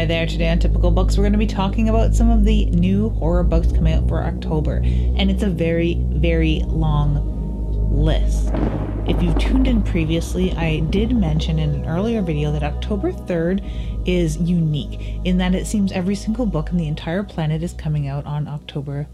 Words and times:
Hi 0.00 0.06
there. 0.06 0.24
Today 0.24 0.48
on 0.48 0.58
Typical 0.58 0.90
Books, 0.90 1.18
we're 1.18 1.24
going 1.24 1.34
to 1.34 1.38
be 1.38 1.46
talking 1.46 1.90
about 1.90 2.14
some 2.14 2.30
of 2.30 2.42
the 2.42 2.64
new 2.70 3.10
horror 3.10 3.42
books 3.42 3.70
coming 3.70 3.92
out 3.92 4.08
for 4.08 4.22
October. 4.22 4.76
And 4.76 5.30
it's 5.30 5.42
a 5.42 5.50
very, 5.50 5.96
very 6.08 6.60
long 6.64 7.92
list. 7.94 8.48
If 9.06 9.22
you've 9.22 9.36
tuned 9.38 9.68
in 9.68 9.82
previously, 9.82 10.52
I 10.52 10.80
did 10.88 11.14
mention 11.14 11.58
in 11.58 11.74
an 11.74 11.86
earlier 11.86 12.22
video 12.22 12.50
that 12.50 12.62
October 12.62 13.12
3rd 13.12 14.08
is 14.08 14.38
unique 14.38 15.20
in 15.24 15.36
that 15.36 15.54
it 15.54 15.66
seems 15.66 15.92
every 15.92 16.14
single 16.14 16.46
book 16.46 16.70
on 16.70 16.78
the 16.78 16.88
entire 16.88 17.22
planet 17.22 17.62
is 17.62 17.74
coming 17.74 18.08
out 18.08 18.24
on 18.24 18.48
October 18.48 19.06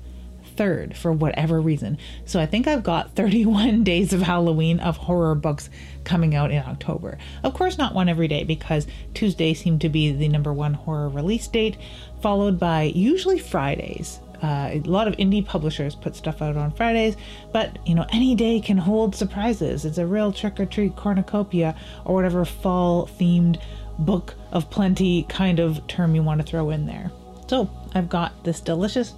3rd 0.57 0.97
for 0.97 1.13
whatever 1.13 1.61
reason. 1.61 1.99
So 2.25 2.41
I 2.41 2.47
think 2.47 2.67
I've 2.67 2.83
got 2.83 3.13
31 3.17 3.85
days 3.85 4.13
of 4.13 4.23
Halloween 4.23 4.81
of 4.81 4.97
horror 4.97 5.35
books 5.35 5.71
coming 6.05 6.35
out 6.35 6.51
in 6.51 6.63
October. 6.63 7.19
Of 7.43 7.55
course, 7.55 7.79
not 7.79 7.95
one 7.95 8.09
every 8.09 8.29
day 8.29 8.45
because 8.45 8.87
Tuesday 9.15 9.55
seemed 9.55 9.81
to 9.83 9.89
be 9.89 10.13
the 10.13 10.29
number 10.29 10.53
one 10.53 10.75
horror 10.75 11.09
release 11.09 11.47
date, 11.49 11.77
followed 12.21 12.59
by 12.59 12.85
usually 12.95 13.39
Fridays. 13.39 14.21
Uh, 14.43 14.71
a 14.73 14.81
lot 14.81 15.09
of 15.09 15.17
indie 15.17 15.45
publishers 15.45 15.95
put 15.95 16.15
stuff 16.15 16.43
out 16.43 16.57
on 16.57 16.71
Fridays, 16.71 17.17
but 17.53 17.79
you 17.87 17.95
know, 17.95 18.07
any 18.13 18.35
day 18.35 18.61
can 18.61 18.77
hold 18.77 19.15
surprises. 19.15 19.85
It's 19.85 19.99
a 19.99 20.07
real 20.07 20.31
trick 20.31 20.61
or 20.61 20.67
treat 20.67 20.95
cornucopia 20.95 21.75
or 22.05 22.15
whatever 22.15 22.45
fall 22.45 23.07
themed 23.19 23.61
book 23.99 24.35
of 24.53 24.71
plenty 24.71 25.23
kind 25.25 25.59
of 25.59 25.87
term 25.87 26.15
you 26.15 26.23
want 26.23 26.41
to 26.41 26.47
throw 26.47 26.71
in 26.71 26.87
there. 26.87 27.11
So 27.49 27.71
I've 27.95 28.09
got 28.09 28.45
this 28.45 28.61
delicious 28.61 29.15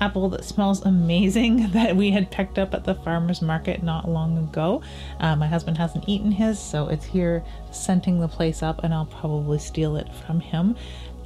apple 0.00 0.28
that 0.30 0.44
smells 0.44 0.82
amazing 0.82 1.70
that 1.72 1.96
we 1.96 2.10
had 2.10 2.30
picked 2.30 2.58
up 2.58 2.74
at 2.74 2.84
the 2.84 2.94
farmer's 2.94 3.42
market 3.42 3.82
not 3.82 4.08
long 4.08 4.38
ago. 4.38 4.82
Uh, 5.20 5.36
my 5.36 5.46
husband 5.46 5.78
hasn't 5.78 6.08
eaten 6.08 6.32
his, 6.32 6.58
so 6.58 6.88
it's 6.88 7.04
here 7.04 7.44
scenting 7.70 8.20
the 8.20 8.28
place 8.28 8.62
up, 8.62 8.84
and 8.84 8.92
I'll 8.92 9.06
probably 9.06 9.58
steal 9.58 9.96
it 9.96 10.12
from 10.26 10.40
him. 10.40 10.76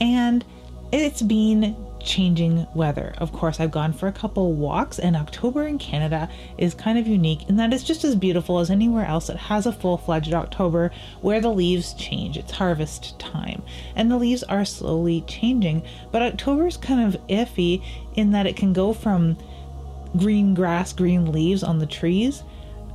And 0.01 0.45
it's 0.93 1.23
been 1.23 1.77
changing 2.09 2.67
weather. 2.75 3.15
Of 3.19 3.33
course, 3.33 3.61
I've 3.61 3.71
gone 3.71 3.93
for 3.93 4.09
a 4.09 4.13
couple 4.13 4.55
walks, 4.55 4.99
and 4.99 5.15
October 5.15 5.67
in 5.67 5.79
Canada 5.79 6.29
is 6.57 6.75
kind 6.75 6.99
of 6.99 7.07
unique 7.07 7.49
in 7.49 7.57
that 7.57 7.73
it's 7.73 7.85
just 7.85 8.03
as 8.03 8.17
beautiful 8.17 8.59
as 8.59 8.71
anywhere 8.71 9.05
else 9.05 9.27
that 9.27 9.37
has 9.37 9.67
a 9.67 9.73
full 9.73 9.99
fledged 9.99 10.33
October 10.33 10.91
where 11.21 11.41
the 11.41 11.53
leaves 11.53 11.93
change. 11.95 12.39
It's 12.39 12.53
harvest 12.53 13.19
time, 13.19 13.63
and 13.95 14.11
the 14.11 14.17
leaves 14.17 14.43
are 14.43 14.65
slowly 14.65 15.21
changing. 15.29 15.83
But 16.11 16.23
October 16.23 16.67
is 16.67 16.79
kind 16.79 17.15
of 17.15 17.21
iffy 17.29 17.85
in 18.15 18.33
that 18.33 18.47
it 18.47 18.57
can 18.57 18.73
go 18.73 18.95
from 18.95 19.37
green 20.17 20.55
grass, 20.55 20.95
green 20.95 21.31
leaves 21.31 21.63
on 21.63 21.79
the 21.79 21.87
trees 21.87 22.43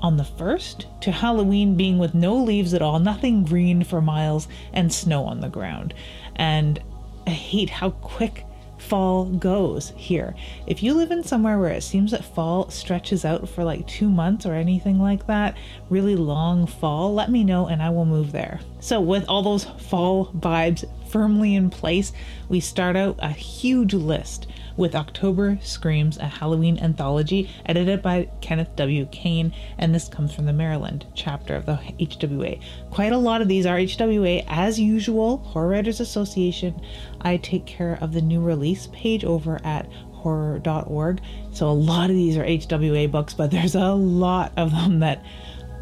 on 0.01 0.17
the 0.17 0.23
first 0.25 0.87
to 1.01 1.11
Halloween 1.11 1.75
being 1.75 1.97
with 1.97 2.13
no 2.13 2.35
leaves 2.35 2.73
at 2.73 2.81
all, 2.81 2.99
nothing 2.99 3.45
green 3.45 3.83
for 3.83 4.01
miles, 4.01 4.47
and 4.73 4.91
snow 4.91 5.23
on 5.23 5.39
the 5.39 5.47
ground. 5.47 5.93
And 6.35 6.81
I 7.25 7.29
hate 7.29 7.69
how 7.69 7.91
quick 7.91 8.45
fall 8.83 9.25
goes 9.25 9.93
here. 9.95 10.35
If 10.67 10.83
you 10.83 10.93
live 10.93 11.11
in 11.11 11.23
somewhere 11.23 11.57
where 11.57 11.71
it 11.71 11.83
seems 11.83 12.11
that 12.11 12.25
fall 12.25 12.69
stretches 12.69 13.25
out 13.25 13.47
for 13.47 13.63
like 13.63 13.87
two 13.87 14.09
months 14.09 14.45
or 14.45 14.53
anything 14.53 14.99
like 14.99 15.27
that, 15.27 15.57
really 15.89 16.15
long 16.15 16.67
fall, 16.67 17.13
let 17.13 17.31
me 17.31 17.43
know 17.43 17.67
and 17.67 17.81
I 17.81 17.89
will 17.89 18.05
move 18.05 18.31
there. 18.31 18.59
So, 18.79 18.99
with 18.99 19.25
all 19.29 19.43
those 19.43 19.63
fall 19.63 20.27
vibes 20.37 20.83
firmly 21.09 21.55
in 21.55 21.69
place, 21.69 22.11
we 22.49 22.59
start 22.59 22.95
out 22.95 23.17
a 23.19 23.29
huge 23.29 23.93
list 23.93 24.47
with 24.75 24.95
October 24.95 25.59
Screams, 25.61 26.17
a 26.17 26.25
Halloween 26.25 26.79
anthology 26.79 27.49
edited 27.65 28.01
by 28.01 28.27
Kenneth 28.41 28.75
W. 28.75 29.07
Kane, 29.11 29.53
and 29.77 29.93
this 29.93 30.07
comes 30.07 30.33
from 30.33 30.45
the 30.45 30.53
Maryland 30.53 31.05
chapter 31.13 31.55
of 31.55 31.65
the 31.65 31.79
HWA. 31.99 32.59
Quite 32.89 33.11
a 33.11 33.17
lot 33.17 33.41
of 33.41 33.47
these 33.47 33.65
are 33.65 33.77
HWA, 33.77 34.43
as 34.47 34.79
usual, 34.79 35.37
Horror 35.37 35.69
Writers 35.69 35.99
Association. 35.99 36.81
I 37.23 37.37
take 37.37 37.65
care 37.65 37.97
of 38.01 38.13
the 38.13 38.21
new 38.21 38.41
release 38.41 38.87
page 38.93 39.23
over 39.23 39.59
at 39.63 39.91
horror.org. 40.11 41.21
So 41.51 41.69
a 41.69 41.71
lot 41.71 42.09
of 42.09 42.15
these 42.15 42.37
are 42.37 42.45
HWA 42.45 43.11
books, 43.11 43.33
but 43.33 43.51
there's 43.51 43.75
a 43.75 43.91
lot 43.91 44.53
of 44.57 44.71
them 44.71 44.99
that 44.99 45.23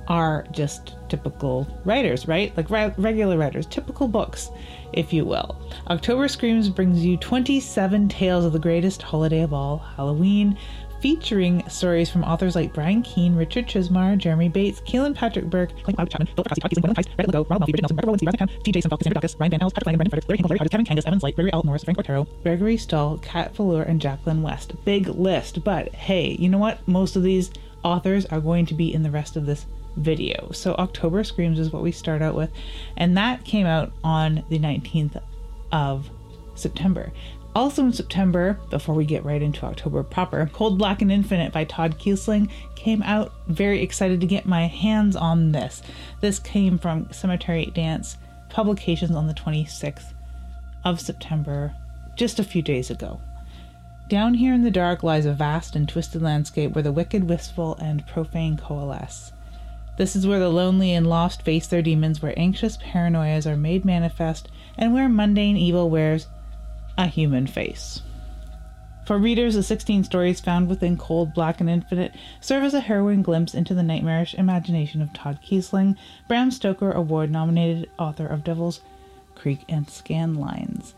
are 0.08 0.46
just 0.52 0.96
typical 1.10 1.68
writers, 1.86 2.28
right? 2.28 2.56
Like 2.58 2.70
re- 2.70 2.94
regular 2.98 3.38
writers, 3.38 3.66
typical 3.66 4.08
books, 4.08 4.50
if 4.94 5.14
you 5.14 5.26
will. 5.26 5.56
October 5.90 6.28
Screams 6.28 6.70
brings 6.70 7.06
you 7.06 7.18
27 7.18 8.10
tales 8.10 8.44
of 8.44 8.52
the 8.52 8.60
greatest 8.60 9.02
holiday 9.02 9.42
of 9.42 9.54
all, 9.54 9.78
Halloween, 9.78 10.58
featuring 11.02 11.68
stories 11.68 12.10
from 12.10 12.24
authors 12.24 12.56
like 12.56 12.74
Brian 12.74 13.02
Keene, 13.02 13.36
Richard 13.36 13.68
Chizmar, 13.68 14.18
Jeremy 14.18 14.50
Bates, 14.50 14.82
Kealan 14.82 15.16
Patrick 15.16 15.46
Burke, 15.46 15.72
Cloud 15.84 16.10
Chapman, 16.10 16.28
Philip 16.28 16.48
Frosty, 16.48 16.62
Todd 16.62 16.70
Gleason, 16.70 16.82
Gwendolyn 16.82 17.04
Heist, 17.04 17.16
Reddit 17.18 17.32
Legault, 17.32 17.50
Ronald 17.50 17.62
Mulvey, 17.62 17.72
Bridget 17.72 17.82
Nelson, 17.82 17.96
Becker 17.96 18.08
Rowland, 18.08 18.20
Steve 18.20 18.30
Rathacam, 18.30 18.64
T. 18.64 18.72
Jason 18.72 18.90
Falk, 18.90 19.04
Sandra 19.04 19.16
Dawkins, 19.16 19.36
Ryan 19.40 19.50
Van 19.52 19.60
Hells, 19.60 19.74
Patrick 19.74 19.88
Langan, 19.88 19.98
Brendan 19.98 20.12
Frederick, 20.12 20.30
Larry 20.30 20.38
Hinkle, 20.38 20.50
Larry 20.50 20.58
Hardis, 20.60 20.72
Kevin 20.72 20.86
Kangas, 20.86 21.08
Evans 21.08 21.24
Light, 21.24 21.36
Barry 21.36 21.52
Alt 21.52 21.66
Norris, 21.66 21.84
Frank 21.84 21.98
Portero, 21.98 22.28
Gregory 22.44 22.78
Stull, 22.78 23.18
Kat 23.20 23.56
Fallure, 23.56 23.84
and 23.84 24.00
Jacqueline 24.00 24.44
West. 24.44 24.74
Big 24.86 25.08
list, 25.08 25.64
but 25.64 25.90
hey, 25.94 26.36
you 26.40 26.50
know 26.50 26.60
what? 26.60 26.88
Most 26.88 27.16
of 27.16 27.24
these 27.24 27.52
authors 27.84 28.26
are 28.28 28.40
going 28.40 28.66
to 28.68 28.74
be 28.76 28.94
in 28.94 29.02
the 29.02 29.12
rest 29.12 29.36
of 29.36 29.46
this 29.48 29.66
video. 29.96 30.52
So 30.52 30.76
October 30.76 31.24
Screams 31.24 31.60
is 31.60 31.74
what 31.74 31.82
we 31.82 31.92
start 31.92 32.22
out 32.22 32.36
with, 32.36 32.52
and 32.96 33.18
that 33.18 33.44
came 33.44 33.66
out 33.66 33.92
on 34.04 34.44
the 34.50 34.60
19th 34.60 35.22
of 35.72 36.10
September. 36.56 37.12
Also 37.54 37.84
in 37.84 37.92
September, 37.92 38.58
before 38.70 38.96
we 38.96 39.04
get 39.04 39.26
right 39.26 39.42
into 39.42 39.66
October 39.66 40.04
proper, 40.04 40.50
Cold 40.54 40.78
Black 40.78 41.02
and 41.02 41.12
Infinite 41.12 41.52
by 41.52 41.66
Todd 41.66 42.00
Keisling 42.00 42.50
came 42.76 43.04
out. 43.04 43.34
Very 43.48 43.82
excited 43.82 44.22
to 44.22 44.28
get 44.28 44.46
my 44.46 44.68
hands 44.68 45.18
on 45.18 45.52
this. 45.52 45.82
This 46.22 46.40
came 46.40 46.78
from 46.78 47.12
Cemetery 47.12 47.66
Dance 47.66 48.18
Publications 48.50 49.16
on 49.16 49.28
the 49.28 49.34
26th 49.34 50.14
of 50.86 51.02
September, 51.02 51.74
just 52.16 52.40
a 52.40 52.44
few 52.44 52.62
days 52.62 52.90
ago. 52.90 53.20
Down 54.08 54.34
here 54.34 54.54
in 54.54 54.64
the 54.64 54.72
dark 54.72 55.04
lies 55.04 55.26
a 55.26 55.34
vast 55.34 55.76
and 55.76 55.88
twisted 55.88 56.22
landscape 56.22 56.74
where 56.74 56.84
the 56.84 56.92
wicked, 56.92 57.30
wistful, 57.30 57.76
and 57.78 58.08
profane 58.08 58.58
coalesce. 58.58 59.34
This 59.98 60.16
is 60.16 60.26
where 60.26 60.40
the 60.40 60.50
lonely 60.50 60.94
and 60.94 61.06
lost 61.06 61.42
face 61.42 61.68
their 61.68 61.82
demons, 61.82 62.22
where 62.22 62.38
anxious 62.38 62.78
paranoias 62.78 63.46
are 63.46 63.58
made 63.58 63.84
manifest, 63.84 64.48
and 64.78 64.94
where 64.94 65.10
mundane 65.10 65.58
evil 65.58 65.90
wears 65.90 66.28
a 66.98 67.08
human 67.08 67.48
face. 67.48 68.02
For 69.06 69.18
readers, 69.18 69.56
the 69.56 69.64
16 69.64 70.04
stories 70.04 70.40
found 70.40 70.70
within 70.70 70.96
Cold, 70.96 71.34
Black, 71.34 71.60
and 71.60 71.70
Infinite 71.70 72.14
serve 72.40 72.64
as 72.64 72.74
a 72.74 72.80
harrowing 72.80 73.24
glimpse 73.24 73.56
into 73.56 73.74
the 73.74 73.84
nightmarish 73.84 74.36
imagination 74.36 75.02
of 75.02 75.12
Todd 75.12 75.40
Keisling, 75.44 75.98
Bram 76.28 76.52
Stoker 76.52 76.92
Award 76.92 77.32
nominated 77.32 77.90
author 77.98 78.28
of 78.28 78.44
Devil's 78.44 78.82
Creek 79.36 79.66
and 79.68 79.88
Scandlines. 79.88 80.94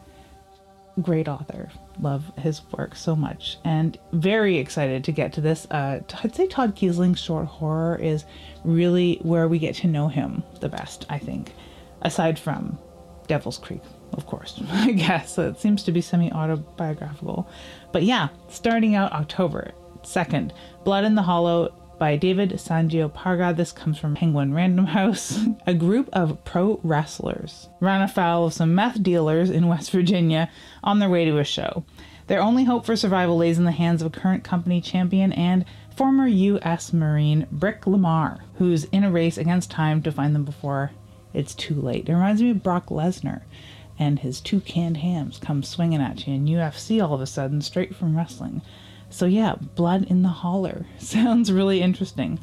Great 1.02 1.28
author. 1.28 1.72
Love 2.00 2.32
his 2.38 2.62
work 2.78 2.96
so 2.96 3.16
much. 3.16 3.58
And 3.64 3.98
very 4.12 4.58
excited 4.58 5.06
to 5.06 5.12
get 5.12 5.34
to 5.34 5.42
this. 5.42 5.66
Uh, 5.72 6.02
I'd 6.24 6.36
say 6.36 6.48
Todd 6.48 6.76
Keisling's 6.76 7.20
short 7.20 7.48
horror 7.48 7.96
is 7.96 8.26
really 8.64 9.18
where 9.24 9.48
we 9.48 9.59
get 9.59 9.76
to 9.76 9.88
know 9.88 10.09
him 10.09 10.44
the 10.59 10.70
best, 10.70 11.06
I 11.09 11.18
think, 11.18 11.53
aside 12.02 12.38
from 12.38 12.78
Devil's 13.28 13.58
Creek 13.58 13.82
of 14.13 14.25
course, 14.28 14.62
I 14.72 14.91
guess. 14.91 15.38
It 15.38 15.59
seems 15.59 15.84
to 15.84 15.91
be 15.91 16.01
semi 16.01 16.31
autobiographical. 16.31 17.47
But 17.91 18.03
yeah, 18.03 18.29
starting 18.50 18.96
out 18.96 19.12
October 19.12 19.72
2nd, 20.03 20.51
Blood 20.84 21.06
in 21.06 21.16
the 21.16 21.24
Hollow 21.24 21.74
by 22.00 22.16
David 22.16 22.52
Sandioparga. 22.52 23.56
This 23.56 23.72
comes 23.72 23.97
from 23.97 24.16
Penguin 24.16 24.53
Random 24.53 24.85
House. 24.88 25.40
A 25.68 25.73
group 25.73 26.09
of 26.12 26.44
pro 26.44 26.79
wrestlers 26.84 27.69
run 27.79 28.02
afoul 28.02 28.47
of 28.47 28.53
some 28.53 28.75
meth 28.75 29.02
dealers 29.02 29.50
in 29.50 29.68
West 29.68 29.91
Virginia 29.91 30.50
on 30.84 31.00
their 31.00 31.09
way 31.09 31.25
to 31.25 31.38
a 31.38 31.44
show. 31.44 31.85
Their 32.28 32.41
only 32.41 32.63
hope 32.63 32.85
for 32.85 32.96
survival 32.96 33.38
lays 33.38 33.57
in 33.57 33.66
the 33.66 33.72
hands 33.72 34.02
of 34.02 34.07
a 34.07 34.19
current 34.19 34.44
company 34.44 34.81
champion 34.81 35.34
and 35.34 35.66
former 35.96 36.25
U.S. 36.25 36.94
Marine 36.94 37.47
Brick 37.52 37.85
Lamar, 37.85 38.40
who's 38.56 38.85
in 38.85 39.03
a 39.03 39.12
race 39.12 39.38
against 39.38 39.69
time 39.69 40.02
to 40.03 40.12
find 40.12 40.34
them 40.34 40.46
before 40.46 40.91
it's 41.34 41.53
too 41.53 41.75
late. 41.75 42.07
It 42.07 42.13
reminds 42.13 42.41
me 42.41 42.52
of 42.52 42.63
Brock 42.63 42.88
Lesnar 42.88 43.41
and 44.00 44.20
his 44.20 44.42
two 44.42 44.59
canned 44.62 44.98
hams 44.98 45.38
come 45.38 45.64
swinging 45.64 46.02
at 46.02 46.28
you 46.28 46.34
in 46.34 46.46
UFC 46.46 47.02
all 47.02 47.14
of 47.14 47.22
a 47.22 47.26
sudden, 47.26 47.62
straight 47.62 47.96
from 47.96 48.16
wrestling. 48.17 48.62
So, 49.09 49.26
yeah, 49.26 49.56
Blood 49.76 50.06
in 50.09 50.23
the 50.23 50.29
Holler 50.29 50.85
sounds 50.97 51.52
really 51.52 51.82
interesting. 51.82 52.40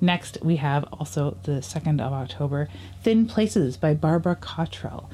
Next, 0.00 0.38
we 0.42 0.56
have 0.56 0.84
also 0.92 1.36
the 1.42 1.60
2nd 1.60 2.00
of 2.00 2.12
October, 2.12 2.68
Thin 3.02 3.26
Places 3.26 3.76
by 3.76 3.94
Barbara 3.94 4.36
Cottrell. 4.36 5.10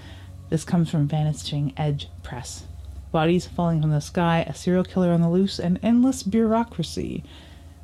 This 0.48 0.64
comes 0.64 0.90
from 0.90 1.08
Vanishing 1.08 1.72
Edge 1.76 2.08
Press. 2.22 2.64
Bodies 3.10 3.46
falling 3.46 3.80
from 3.80 3.90
the 3.90 4.00
sky, 4.00 4.44
a 4.48 4.54
serial 4.54 4.84
killer 4.84 5.12
on 5.12 5.20
the 5.20 5.28
loose, 5.28 5.58
and 5.58 5.78
endless 5.82 6.22
bureaucracy. 6.22 7.22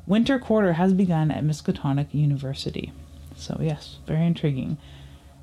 Winter 0.07 0.39
quarter 0.39 0.73
has 0.73 0.93
begun 0.93 1.29
at 1.31 1.43
Miskatonic 1.43 2.13
University. 2.13 2.91
So, 3.35 3.57
yes, 3.61 3.97
very 4.07 4.25
intriguing. 4.25 4.77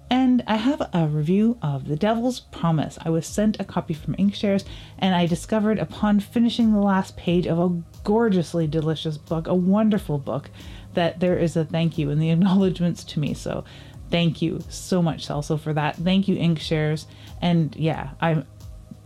And 0.09 0.45
I 0.47 0.57
have 0.57 0.89
a 0.93 1.09
review 1.09 1.59
of 1.63 1.89
The 1.89 1.97
Devil's 1.97 2.41
Promise. 2.41 2.99
I 3.05 3.11
was 3.11 3.27
sent 3.27 3.59
a 3.59 3.65
copy 3.65 3.93
from 3.93 4.15
Inkshares, 4.15 4.65
and 4.99 5.15
I 5.15 5.27
discovered 5.27 5.79
upon 5.79 6.21
finishing 6.21 6.73
the 6.73 6.81
last 6.81 7.17
page 7.17 7.47
of 7.47 7.59
a 7.59 7.83
gorgeously 8.05 8.69
delicious 8.69 9.19
book, 9.19 9.49
a 9.49 9.55
wonderful 9.55 10.19
book, 10.19 10.51
that 10.95 11.19
there 11.19 11.37
is 11.37 11.57
a 11.57 11.65
thank 11.65 11.99
you 11.99 12.11
in 12.11 12.21
the 12.21 12.31
acknowledgments 12.37 13.03
to 13.05 13.21
me. 13.21 13.35
So 13.35 13.65
thank 14.11 14.41
you 14.41 14.63
so 14.69 15.03
much, 15.03 15.27
Celso, 15.27 15.59
for 15.59 15.73
that. 15.73 15.97
Thank 15.97 16.29
you, 16.29 16.37
Inkshares. 16.37 17.07
And 17.43 17.75
yeah, 17.75 18.11
I'm 18.21 18.47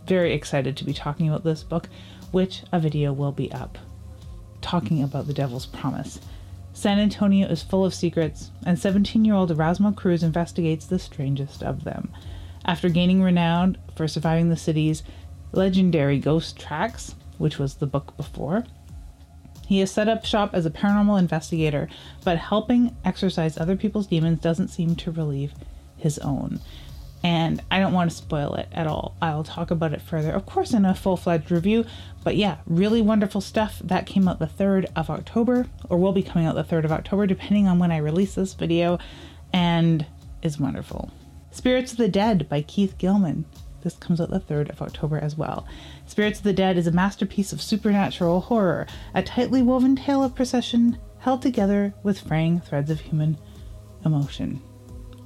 very 0.05 0.33
excited 0.33 0.77
to 0.77 0.83
be 0.83 0.93
talking 0.93 1.27
about 1.27 1.43
this 1.43 1.63
book, 1.63 1.89
which 2.31 2.61
a 2.71 2.79
video 2.79 3.11
will 3.11 3.31
be 3.31 3.51
up 3.51 3.77
talking 4.61 5.03
about 5.03 5.27
the 5.27 5.33
Devil's 5.33 5.65
Promise. 5.65 6.19
San 6.73 6.99
Antonio 6.99 7.47
is 7.47 7.61
full 7.61 7.83
of 7.85 7.93
secrets, 7.93 8.51
and 8.65 8.79
17 8.79 9.25
year 9.25 9.35
old 9.35 9.51
Erasmo 9.51 9.95
Cruz 9.95 10.23
investigates 10.23 10.85
the 10.85 10.99
strangest 10.99 11.61
of 11.61 11.83
them. 11.83 12.11
After 12.65 12.89
gaining 12.89 13.21
renown 13.21 13.77
for 13.95 14.07
surviving 14.07 14.49
the 14.49 14.57
city's 14.57 15.03
legendary 15.51 16.19
ghost 16.19 16.57
tracks, 16.57 17.15
which 17.37 17.59
was 17.59 17.75
the 17.75 17.87
book 17.87 18.15
before, 18.17 18.63
he 19.67 19.79
has 19.79 19.91
set 19.91 20.09
up 20.09 20.25
shop 20.25 20.51
as 20.53 20.65
a 20.65 20.69
paranormal 20.69 21.19
investigator, 21.19 21.89
but 22.23 22.37
helping 22.37 22.95
exorcise 23.03 23.57
other 23.57 23.75
people's 23.75 24.07
demons 24.07 24.39
doesn't 24.39 24.69
seem 24.69 24.95
to 24.97 25.11
relieve 25.11 25.53
his 25.97 26.19
own 26.19 26.59
and 27.23 27.61
I 27.69 27.79
don't 27.79 27.93
want 27.93 28.09
to 28.09 28.17
spoil 28.17 28.55
it 28.55 28.67
at 28.71 28.87
all. 28.87 29.15
I'll 29.21 29.43
talk 29.43 29.71
about 29.71 29.93
it 29.93 30.01
further, 30.01 30.31
of 30.31 30.45
course, 30.45 30.73
in 30.73 30.85
a 30.85 30.95
full 30.95 31.17
fledged 31.17 31.51
review. 31.51 31.85
But 32.23 32.35
yeah, 32.35 32.57
really 32.65 33.01
wonderful 33.01 33.41
stuff. 33.41 33.79
That 33.83 34.05
came 34.05 34.27
out 34.27 34.39
the 34.39 34.47
3rd 34.47 34.87
of 34.95 35.09
October, 35.09 35.67
or 35.89 35.97
will 35.97 36.13
be 36.13 36.23
coming 36.23 36.47
out 36.47 36.55
the 36.55 36.63
3rd 36.63 36.85
of 36.85 36.91
October, 36.91 37.27
depending 37.27 37.67
on 37.67 37.79
when 37.79 37.91
I 37.91 37.97
release 37.97 38.35
this 38.35 38.53
video, 38.53 38.97
and 39.53 40.05
is 40.41 40.59
wonderful. 40.59 41.11
Spirits 41.51 41.91
of 41.91 41.97
the 41.97 42.07
Dead 42.07 42.47
by 42.49 42.61
Keith 42.61 42.97
Gilman. 42.97 43.45
This 43.83 43.95
comes 43.95 44.21
out 44.21 44.29
the 44.29 44.39
3rd 44.39 44.69
of 44.69 44.81
October 44.81 45.17
as 45.17 45.35
well. 45.35 45.67
Spirits 46.05 46.39
of 46.39 46.43
the 46.43 46.53
Dead 46.53 46.77
is 46.77 46.87
a 46.87 46.91
masterpiece 46.91 47.51
of 47.51 47.61
supernatural 47.61 48.41
horror, 48.41 48.87
a 49.13 49.23
tightly 49.23 49.61
woven 49.61 49.95
tale 49.95 50.23
of 50.23 50.35
procession 50.35 50.97
held 51.19 51.41
together 51.41 51.93
with 52.03 52.19
fraying 52.19 52.59
threads 52.61 52.89
of 52.89 52.99
human 52.99 53.37
emotion. 54.05 54.61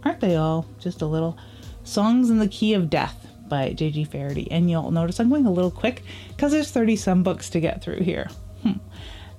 Aren't 0.04 0.20
they 0.20 0.36
all 0.36 0.66
just 0.80 1.02
a 1.02 1.06
little? 1.06 1.38
Songs 1.86 2.30
in 2.30 2.40
the 2.40 2.48
Key 2.48 2.74
of 2.74 2.90
Death 2.90 3.28
by 3.48 3.72
J.G. 3.72 4.06
Faraday. 4.06 4.48
And 4.52 4.70
you'll 4.70 4.92
notice 4.92 5.20
I'm 5.20 5.30
going 5.30 5.46
a 5.46 5.52
little 5.52 5.72
quick 5.72 6.04
because 6.30 6.52
there's 6.52 6.72
30 6.72 6.96
some 6.96 7.24
books 7.24 7.50
to 7.52 7.60
get 7.60 7.82
through 7.82 8.02
here. 8.02 8.30
Hmm. 8.64 8.74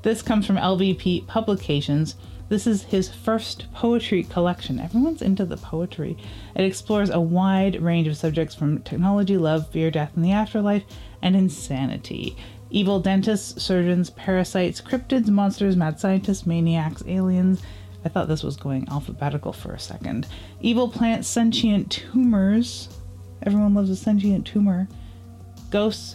This 0.02 0.22
comes 0.22 0.46
from 0.46 0.56
LVP 0.56 1.26
Publications. 1.26 2.14
This 2.48 2.68
is 2.68 2.84
his 2.84 3.08
first 3.08 3.66
poetry 3.74 4.22
collection. 4.22 4.78
Everyone's 4.78 5.20
into 5.20 5.44
the 5.44 5.56
poetry. 5.56 6.16
It 6.54 6.64
explores 6.64 7.10
a 7.10 7.20
wide 7.20 7.82
range 7.82 8.06
of 8.06 8.16
subjects 8.16 8.54
from 8.54 8.82
technology, 8.82 9.36
love, 9.36 9.68
fear, 9.70 9.90
death, 9.90 10.12
and 10.14 10.24
the 10.24 10.30
afterlife, 10.30 10.84
and 11.20 11.34
insanity. 11.34 12.36
Evil 12.70 13.00
dentists, 13.00 13.60
surgeons, 13.60 14.10
parasites, 14.10 14.80
cryptids, 14.80 15.28
monsters, 15.28 15.76
mad 15.76 15.98
scientists, 15.98 16.46
maniacs, 16.46 17.02
aliens, 17.08 17.62
I 18.06 18.08
thought 18.08 18.28
this 18.28 18.44
was 18.44 18.56
going 18.56 18.88
alphabetical 18.88 19.52
for 19.52 19.72
a 19.72 19.80
second. 19.80 20.28
Evil 20.60 20.88
plants, 20.88 21.26
sentient 21.26 21.90
tumors. 21.90 22.88
Everyone 23.42 23.74
loves 23.74 23.90
a 23.90 23.96
sentient 23.96 24.46
tumor. 24.46 24.86
Ghosts, 25.72 26.14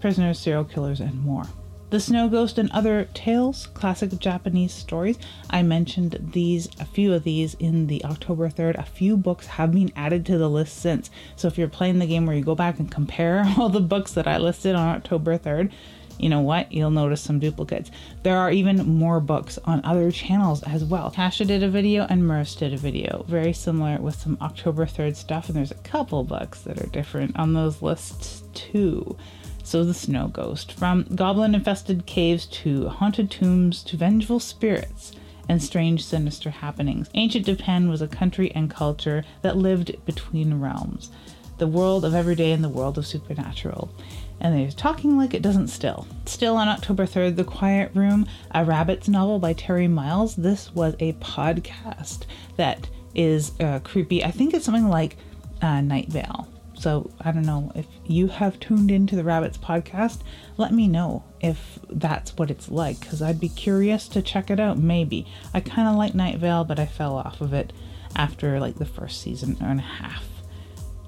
prisoners, 0.00 0.38
serial 0.38 0.62
killers, 0.62 1.00
and 1.00 1.20
more. 1.24 1.42
The 1.90 1.98
Snow 1.98 2.28
Ghost 2.28 2.58
and 2.58 2.70
Other 2.70 3.08
Tales, 3.12 3.66
classic 3.66 4.16
Japanese 4.20 4.72
stories. 4.72 5.18
I 5.50 5.62
mentioned 5.62 6.30
these, 6.32 6.68
a 6.78 6.84
few 6.84 7.12
of 7.12 7.24
these 7.24 7.54
in 7.54 7.88
the 7.88 8.04
October 8.04 8.48
3rd. 8.48 8.78
A 8.78 8.84
few 8.84 9.16
books 9.16 9.48
have 9.48 9.72
been 9.72 9.90
added 9.96 10.24
to 10.26 10.38
the 10.38 10.48
list 10.48 10.76
since. 10.76 11.10
So 11.34 11.48
if 11.48 11.58
you're 11.58 11.66
playing 11.66 11.98
the 11.98 12.06
game 12.06 12.24
where 12.24 12.36
you 12.36 12.44
go 12.44 12.54
back 12.54 12.78
and 12.78 12.88
compare 12.88 13.44
all 13.58 13.68
the 13.68 13.80
books 13.80 14.12
that 14.12 14.28
I 14.28 14.38
listed 14.38 14.76
on 14.76 14.94
October 14.94 15.36
3rd, 15.36 15.72
you 16.18 16.28
know 16.28 16.40
what? 16.40 16.72
You'll 16.72 16.90
notice 16.90 17.20
some 17.20 17.38
duplicates. 17.38 17.90
There 18.22 18.38
are 18.38 18.50
even 18.50 18.86
more 18.98 19.20
books 19.20 19.58
on 19.64 19.84
other 19.84 20.10
channels 20.10 20.62
as 20.62 20.84
well. 20.84 21.10
Tasha 21.10 21.46
did 21.46 21.62
a 21.62 21.68
video 21.68 22.06
and 22.08 22.26
Merce 22.26 22.54
did 22.54 22.72
a 22.72 22.78
video, 22.78 23.24
very 23.28 23.52
similar 23.52 23.98
with 23.98 24.16
some 24.16 24.38
October 24.40 24.86
3rd 24.86 25.16
stuff, 25.16 25.48
and 25.48 25.56
there's 25.56 25.70
a 25.70 25.76
couple 25.76 26.24
books 26.24 26.62
that 26.62 26.80
are 26.80 26.88
different 26.88 27.36
on 27.38 27.52
those 27.52 27.82
lists 27.82 28.42
too. 28.54 29.16
So, 29.62 29.84
The 29.84 29.94
Snow 29.94 30.28
Ghost. 30.28 30.72
From 30.72 31.06
goblin 31.14 31.54
infested 31.54 32.06
caves 32.06 32.46
to 32.46 32.88
haunted 32.88 33.30
tombs 33.30 33.82
to 33.84 33.96
vengeful 33.96 34.38
spirits 34.38 35.12
and 35.48 35.62
strange, 35.62 36.04
sinister 36.04 36.50
happenings. 36.50 37.10
Ancient 37.14 37.46
Japan 37.46 37.88
was 37.88 38.00
a 38.00 38.08
country 38.08 38.52
and 38.54 38.70
culture 38.70 39.24
that 39.42 39.56
lived 39.56 40.04
between 40.04 40.60
realms 40.60 41.10
the 41.58 41.66
world 41.66 42.04
of 42.04 42.14
everyday 42.14 42.52
and 42.52 42.62
the 42.62 42.68
world 42.68 42.98
of 42.98 43.06
supernatural 43.06 43.88
and 44.40 44.54
they're 44.54 44.70
talking 44.70 45.16
like 45.16 45.34
it 45.34 45.42
doesn't 45.42 45.68
still. 45.68 46.06
Still 46.26 46.56
on 46.56 46.68
October 46.68 47.06
3rd, 47.06 47.36
The 47.36 47.44
Quiet 47.44 47.90
Room, 47.94 48.26
a 48.52 48.64
Rabbits 48.64 49.08
novel 49.08 49.38
by 49.38 49.52
Terry 49.52 49.88
Miles. 49.88 50.36
This 50.36 50.74
was 50.74 50.94
a 51.00 51.14
podcast 51.14 52.24
that 52.56 52.88
is 53.14 53.52
uh, 53.60 53.80
creepy. 53.80 54.22
I 54.22 54.30
think 54.30 54.52
it's 54.52 54.64
something 54.64 54.88
like 54.88 55.16
uh, 55.62 55.80
Night 55.80 56.08
Vale. 56.08 56.48
So 56.78 57.10
I 57.22 57.32
don't 57.32 57.46
know 57.46 57.72
if 57.74 57.86
you 58.04 58.28
have 58.28 58.60
tuned 58.60 58.90
into 58.90 59.16
the 59.16 59.24
Rabbits 59.24 59.56
podcast. 59.56 60.20
Let 60.58 60.72
me 60.72 60.86
know 60.88 61.24
if 61.40 61.78
that's 61.88 62.36
what 62.36 62.50
it's 62.50 62.68
like 62.68 63.00
because 63.00 63.22
I'd 63.22 63.40
be 63.40 63.48
curious 63.48 64.08
to 64.08 64.20
check 64.20 64.50
it 64.50 64.60
out. 64.60 64.76
Maybe 64.76 65.26
I 65.54 65.60
kind 65.60 65.88
of 65.88 65.96
like 65.96 66.14
Night 66.14 66.36
Vale, 66.38 66.64
but 66.64 66.78
I 66.78 66.84
fell 66.84 67.16
off 67.16 67.40
of 67.40 67.54
it 67.54 67.72
after 68.14 68.60
like 68.60 68.76
the 68.76 68.84
first 68.84 69.22
season 69.22 69.56
and 69.60 69.80
a 69.80 69.82
half. 69.82 70.24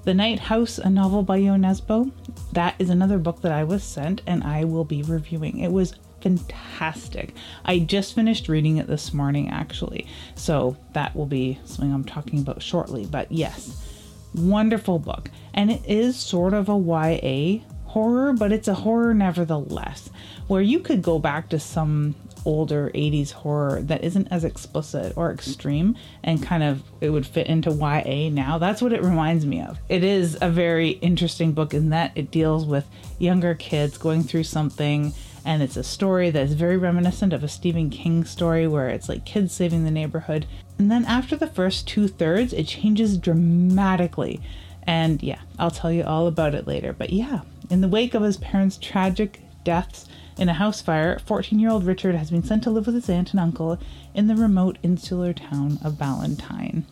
The 0.09 0.15
Night 0.15 0.39
House, 0.39 0.79
a 0.79 0.89
novel 0.89 1.21
by 1.21 1.39
Jo 1.39 1.53
Nesbø. 1.53 2.11
That 2.53 2.73
is 2.79 2.89
another 2.89 3.19
book 3.19 3.41
that 3.41 3.51
I 3.51 3.63
was 3.63 3.83
sent 3.83 4.23
and 4.25 4.43
I 4.43 4.63
will 4.63 4.83
be 4.83 5.03
reviewing. 5.03 5.59
It 5.59 5.71
was 5.71 5.93
fantastic. 6.19 7.35
I 7.63 7.77
just 7.77 8.15
finished 8.15 8.49
reading 8.49 8.77
it 8.77 8.87
this 8.87 9.13
morning, 9.13 9.49
actually. 9.49 10.07
So 10.33 10.77
that 10.93 11.15
will 11.15 11.27
be 11.27 11.59
something 11.63 11.93
I'm 11.93 12.03
talking 12.03 12.39
about 12.39 12.63
shortly. 12.63 13.05
But 13.05 13.31
yes, 13.31 13.85
wonderful 14.33 14.97
book. 14.97 15.29
And 15.53 15.69
it 15.69 15.85
is 15.85 16.17
sort 16.17 16.55
of 16.55 16.69
a 16.69 16.75
YA 16.75 17.63
horror, 17.85 18.33
but 18.33 18.51
it's 18.51 18.67
a 18.67 18.73
horror 18.73 19.13
nevertheless, 19.13 20.09
where 20.47 20.63
you 20.63 20.79
could 20.79 21.03
go 21.03 21.19
back 21.19 21.49
to 21.49 21.59
some 21.59 22.15
older 22.45 22.91
80s 22.93 23.31
horror 23.31 23.81
that 23.83 24.03
isn't 24.03 24.27
as 24.31 24.43
explicit 24.43 25.13
or 25.15 25.31
extreme 25.31 25.95
and 26.23 26.43
kind 26.43 26.63
of 26.63 26.83
it 27.01 27.09
would 27.09 27.25
fit 27.25 27.47
into 27.47 27.71
YA 27.71 28.29
now. 28.29 28.57
That's 28.57 28.81
what 28.81 28.93
it 28.93 29.03
reminds 29.03 29.45
me 29.45 29.61
of. 29.61 29.79
It 29.89 30.03
is 30.03 30.37
a 30.41 30.49
very 30.49 30.89
interesting 30.89 31.53
book 31.53 31.73
in 31.73 31.89
that 31.89 32.11
it 32.15 32.31
deals 32.31 32.65
with 32.65 32.85
younger 33.17 33.55
kids 33.55 33.97
going 33.97 34.23
through 34.23 34.43
something 34.43 35.13
and 35.45 35.63
it's 35.63 35.77
a 35.77 35.83
story 35.83 36.29
that 36.29 36.43
is 36.43 36.53
very 36.53 36.77
reminiscent 36.77 37.33
of 37.33 37.43
a 37.43 37.47
Stephen 37.47 37.89
King 37.89 38.23
story 38.25 38.67
where 38.67 38.89
it's 38.89 39.09
like 39.09 39.25
kids 39.25 39.53
saving 39.53 39.83
the 39.83 39.91
neighborhood. 39.91 40.45
And 40.77 40.91
then 40.91 41.05
after 41.05 41.35
the 41.35 41.47
first 41.47 41.87
two 41.87 42.07
thirds, 42.07 42.53
it 42.53 42.67
changes 42.67 43.17
dramatically. 43.17 44.41
And 44.83 45.21
yeah, 45.23 45.39
I'll 45.57 45.71
tell 45.71 45.91
you 45.91 46.03
all 46.03 46.27
about 46.27 46.55
it 46.55 46.67
later. 46.67 46.93
But 46.93 47.11
yeah, 47.11 47.41
in 47.69 47.81
the 47.81 47.87
wake 47.87 48.13
of 48.13 48.23
his 48.23 48.37
parents' 48.37 48.77
tragic 48.77 49.41
deaths, 49.63 50.07
in 50.39 50.47
a 50.47 50.53
house 50.53 50.81
fire, 50.81 51.19
14 51.19 51.59
year 51.59 51.69
old 51.69 51.85
Richard 51.85 52.15
has 52.15 52.31
been 52.31 52.43
sent 52.43 52.63
to 52.63 52.69
live 52.69 52.85
with 52.85 52.95
his 52.95 53.09
aunt 53.09 53.31
and 53.31 53.39
uncle 53.39 53.77
in 54.13 54.27
the 54.27 54.35
remote 54.35 54.77
insular 54.81 55.33
town 55.33 55.77
of 55.83 55.99
Ballantyne. 55.99 56.85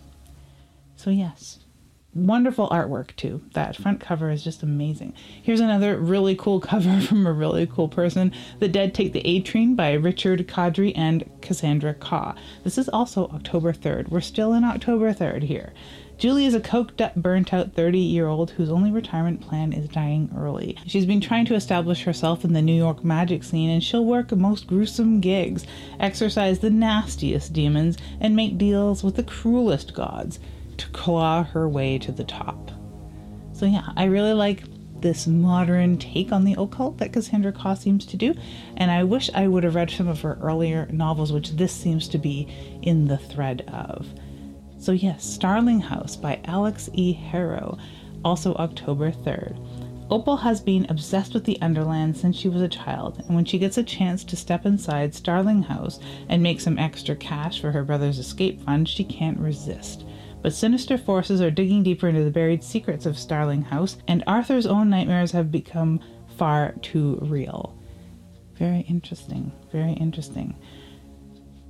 So, 0.97 1.09
yes, 1.09 1.59
wonderful 2.13 2.67
artwork 2.69 3.15
too. 3.15 3.41
That 3.53 3.75
front 3.75 4.01
cover 4.01 4.29
is 4.29 4.43
just 4.43 4.63
amazing. 4.63 5.13
Here's 5.41 5.61
another 5.61 5.97
really 5.97 6.35
cool 6.35 6.59
cover 6.71 6.99
from 6.99 7.25
a 7.25 7.31
really 7.31 7.67
cool 7.67 7.87
person 7.87 8.33
The 8.59 8.67
Dead 8.67 8.93
Take 8.93 9.13
the 9.13 9.25
A 9.25 9.41
Train 9.41 9.75
by 9.75 9.93
Richard 9.93 10.45
Kadrey 10.47 10.91
and 10.95 11.29
Cassandra 11.41 11.93
Khaw. 11.93 12.35
This 12.63 12.77
is 12.77 12.89
also 12.89 13.27
October 13.29 13.71
3rd. 13.71 14.09
We're 14.09 14.21
still 14.21 14.53
in 14.53 14.65
October 14.65 15.13
3rd 15.13 15.43
here. 15.43 15.73
Julie 16.17 16.47
is 16.47 16.55
a 16.55 16.59
coked 16.59 16.99
up, 16.99 17.13
burnt 17.13 17.53
out 17.53 17.73
30 17.73 17.99
year 17.99 18.27
old 18.27 18.49
whose 18.49 18.71
only 18.71 18.89
retirement 18.89 19.39
plan 19.39 19.71
is 19.71 19.87
dying 19.87 20.31
early. 20.35 20.75
She's 20.87 21.05
been 21.05 21.21
trying 21.21 21.45
to 21.45 21.53
establish 21.53 22.03
herself 22.05 22.43
in 22.43 22.53
the 22.53 22.61
New 22.61 22.75
York 22.75 23.03
magic 23.03 23.43
scene, 23.43 23.69
and 23.69 23.83
she'll 23.83 24.03
work 24.03 24.31
most 24.31 24.65
gruesome 24.65 25.21
gigs, 25.21 25.63
exorcise 25.99 26.57
the 26.57 26.71
nastiest 26.71 27.53
demons, 27.53 27.97
and 28.19 28.35
make 28.35 28.57
deals 28.57 29.03
with 29.03 29.15
the 29.15 29.23
cruelest 29.23 29.93
gods 29.93 30.39
to 30.77 30.87
claw 30.89 31.43
her 31.43 31.69
way 31.69 31.99
to 31.99 32.11
the 32.11 32.23
top. 32.23 32.71
So, 33.53 33.67
yeah, 33.67 33.89
I 33.95 34.05
really 34.05 34.33
like 34.33 34.63
this 35.01 35.27
modern 35.27 35.99
take 35.99 36.31
on 36.31 36.45
the 36.45 36.55
occult 36.57 36.97
that 36.97 37.13
Cassandra 37.13 37.51
Khaw 37.51 37.77
seems 37.77 38.07
to 38.07 38.17
do, 38.17 38.33
and 38.75 38.89
I 38.89 39.03
wish 39.03 39.29
I 39.35 39.47
would 39.47 39.63
have 39.63 39.75
read 39.75 39.91
some 39.91 40.07
of 40.07 40.21
her 40.21 40.39
earlier 40.41 40.87
novels, 40.91 41.31
which 41.31 41.51
this 41.51 41.73
seems 41.73 42.07
to 42.09 42.17
be 42.17 42.47
in 42.81 43.05
the 43.05 43.19
thread 43.19 43.61
of. 43.67 44.07
So, 44.79 44.91
yes, 44.91 45.25
Starling 45.25 45.79
House 45.79 46.15
by 46.15 46.39
Alix 46.45 46.89
E. 46.93 47.11
Harrow, 47.11 47.77
also 48.23 48.53
October 48.55 49.11
3rd. 49.11 49.57
Opal 50.09 50.37
has 50.37 50.61
been 50.61 50.85
obsessed 50.89 51.33
with 51.33 51.43
the 51.43 51.59
Underland 51.61 52.15
since 52.15 52.37
she 52.37 52.47
was 52.47 52.61
a 52.61 52.69
child, 52.69 53.21
and 53.25 53.35
when 53.35 53.43
she 53.43 53.57
gets 53.59 53.77
a 53.77 53.83
chance 53.83 54.23
to 54.23 54.37
step 54.37 54.65
inside 54.65 55.13
Starling 55.13 55.63
House 55.63 55.99
and 56.29 56.41
make 56.41 56.61
some 56.61 56.79
extra 56.79 57.15
cash 57.15 57.59
for 57.59 57.71
her 57.71 57.83
brother's 57.83 58.19
escape 58.19 58.61
fund, 58.61 58.87
she 58.87 59.03
can't 59.03 59.39
resist. 59.39 60.05
But 60.41 60.53
sinister 60.53 60.97
forces 60.97 61.41
are 61.41 61.51
digging 61.51 61.83
deeper 61.83 62.07
into 62.07 62.23
the 62.23 62.31
buried 62.31 62.63
secrets 62.63 63.05
of 63.05 63.17
Starling 63.17 63.63
House, 63.63 63.97
and 64.07 64.23
Arthur's 64.27 64.67
own 64.67 64.89
nightmares 64.89 65.31
have 65.31 65.51
become 65.51 65.99
far 66.37 66.73
too 66.81 67.17
real. 67.23 67.77
Very 68.53 68.81
interesting, 68.81 69.51
very 69.71 69.93
interesting 69.93 70.55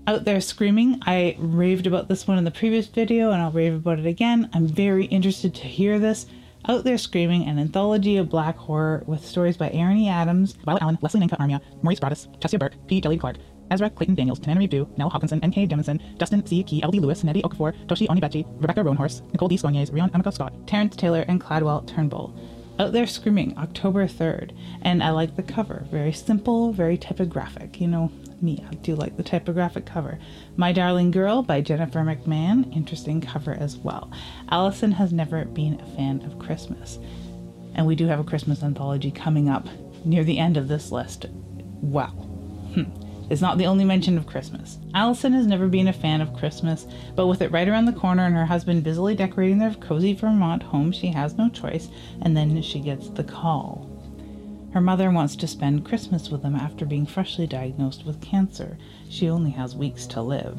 out 0.08 0.24
there 0.24 0.40
screaming. 0.40 1.00
I 1.06 1.36
raved 1.38 1.86
about 1.86 2.08
this 2.08 2.26
one 2.26 2.38
in 2.38 2.46
the 2.46 2.52
previous 2.52 2.88
video 2.88 3.32
and 3.32 3.42
I'll 3.42 3.52
rave 3.52 3.76
about 3.76 4.00
it 4.00 4.06
again. 4.06 4.50
I'm 4.54 4.66
very 4.66 5.06
interested 5.06 5.54
to 5.56 5.68
hear 5.68 6.00
this. 6.00 6.26
Out 6.70 6.84
There 6.84 6.98
Screaming, 6.98 7.48
an 7.48 7.60
anthology 7.60 8.18
of 8.18 8.30
black 8.30 8.58
horror 8.58 9.04
with 9.06 9.26
stories 9.26 9.56
by 9.56 9.70
Erin 9.70 9.98
E. 9.98 10.10
Adams, 10.10 10.54
Violet 10.66 10.82
Allen, 10.82 10.98
Lesley 11.02 11.22
Nneka 11.22 11.38
Arimah, 11.38 11.62
Maurice 11.82 12.00
Broaddus, 12.00 12.28
Chesya 12.40 12.60
Burke, 12.60 12.74
P. 12.88 13.00
Djèlí 13.00 13.18
Clark, 13.18 13.38
Ezra 13.72 13.90
Claytan 13.90 14.16
Daniels, 14.16 14.40
Tananarive 14.40 14.70
Due, 14.70 14.86
Nalo 14.98 15.10
Hopkinson, 15.10 15.40
N.K. 15.44 15.68
Jemisin, 15.68 16.02
Justin 16.18 16.46
C. 16.46 16.64
Key, 16.64 16.84
L.D. 16.84 17.00
Lewis, 17.00 17.24
Nnedi 17.24 17.42
Okorafor, 17.42 17.74
Toshi 17.88 18.08
Onyebechi, 18.08 18.46
Rebecca 18.60 18.82
Roanhorse, 18.82 19.22
Nicole 19.32 19.48
D. 19.48 19.58
Sconiers, 19.58 19.94
Rion 19.94 20.10
Amilcar 20.10 20.34
Scott, 20.34 20.54
Terrence 20.68 20.98
Taylor, 20.98 21.24
and 21.30 21.42
Cadwell 21.42 21.84
Turnbull. 21.84 22.34
Out 22.80 22.92
There 22.92 23.08
Screaming, 23.08 23.58
October 23.58 24.06
3rd. 24.06 24.52
And 24.82 25.02
I 25.02 25.12
like 25.12 25.38
the 25.38 25.44
cover. 25.44 25.86
Very 25.90 26.12
simple, 26.12 26.74
very 26.74 26.98
typographic. 26.98 27.80
You 27.80 27.88
know, 27.88 28.12
me, 28.41 28.65
I 28.70 28.75
do 28.75 28.96
like 28.96 29.17
the 29.17 29.24
typographic 29.24 29.86
cover. 29.86 30.20
My 30.56 30.72
Darling 30.72 31.12
Girl 31.12 31.41
by 31.41 31.62
Jennifer 31.62 32.00
McMahon, 32.00 32.75
interesting 32.75 33.22
cover 33.22 33.53
as 33.53 33.77
well. 33.77 34.12
Allison 34.50 34.91
has 34.94 35.12
never 35.12 35.46
been 35.46 35.79
a 35.79 35.96
fan 35.96 36.22
of 36.24 36.39
Christmas. 36.39 37.00
And 37.75 37.86
we 37.86 37.96
do 37.96 38.08
have 38.08 38.20
a 38.20 38.24
Christmas 38.24 38.63
anthology 38.63 39.12
coming 39.12 39.50
up 39.50 39.67
near 40.06 40.24
the 40.24 40.39
end 40.39 40.58
of 40.58 40.67
this 40.67 40.91
list. 40.91 41.25
Wow. 41.82 42.10
Hmm 42.74 43.08
is 43.29 43.41
not 43.41 43.58
the 43.58 43.65
only 43.65 43.84
mention 43.84 44.17
of 44.17 44.25
Christmas. 44.25 44.77
Allison 44.94 45.34
has 45.34 45.48
never 45.48 45.67
been 45.67 45.88
a 45.88 45.94
fan 45.94 46.22
of 46.22 46.34
Christmas, 46.34 46.88
but 47.15 47.27
with 47.27 47.41
it 47.41 47.51
right 47.51 47.67
around 47.67 47.86
the 47.86 47.94
corner 47.94 48.25
and 48.25 48.36
her 48.36 48.46
husband 48.46 48.84
busily 48.84 49.15
decorating 49.15 49.60
their 49.60 49.74
cozy 49.75 50.13
Vermont 50.13 50.63
home, 50.63 50.91
she 50.91 51.08
has 51.08 51.38
no 51.38 51.50
choice, 51.50 51.89
and 52.22 52.36
then 52.36 52.62
she 52.62 52.79
gets 52.79 53.10
the 53.10 53.24
call. 53.24 53.89
Her 54.77 54.81
mother 54.81 55.10
wants 55.10 55.36
to 55.38 55.48
spend 55.48 55.86
Christmas 55.86 56.29
with 56.29 56.43
them 56.43 56.55
after 56.55 56.86
being 56.86 57.07
freshly 57.07 57.48
diagnosed 57.48 58.05
with 58.05 58.22
cancer. 58.22 58.77
She 59.10 59.27
only 59.27 59.50
has 59.50 59.75
weeks 59.75 60.05
to 60.05 60.22
live. 60.22 60.55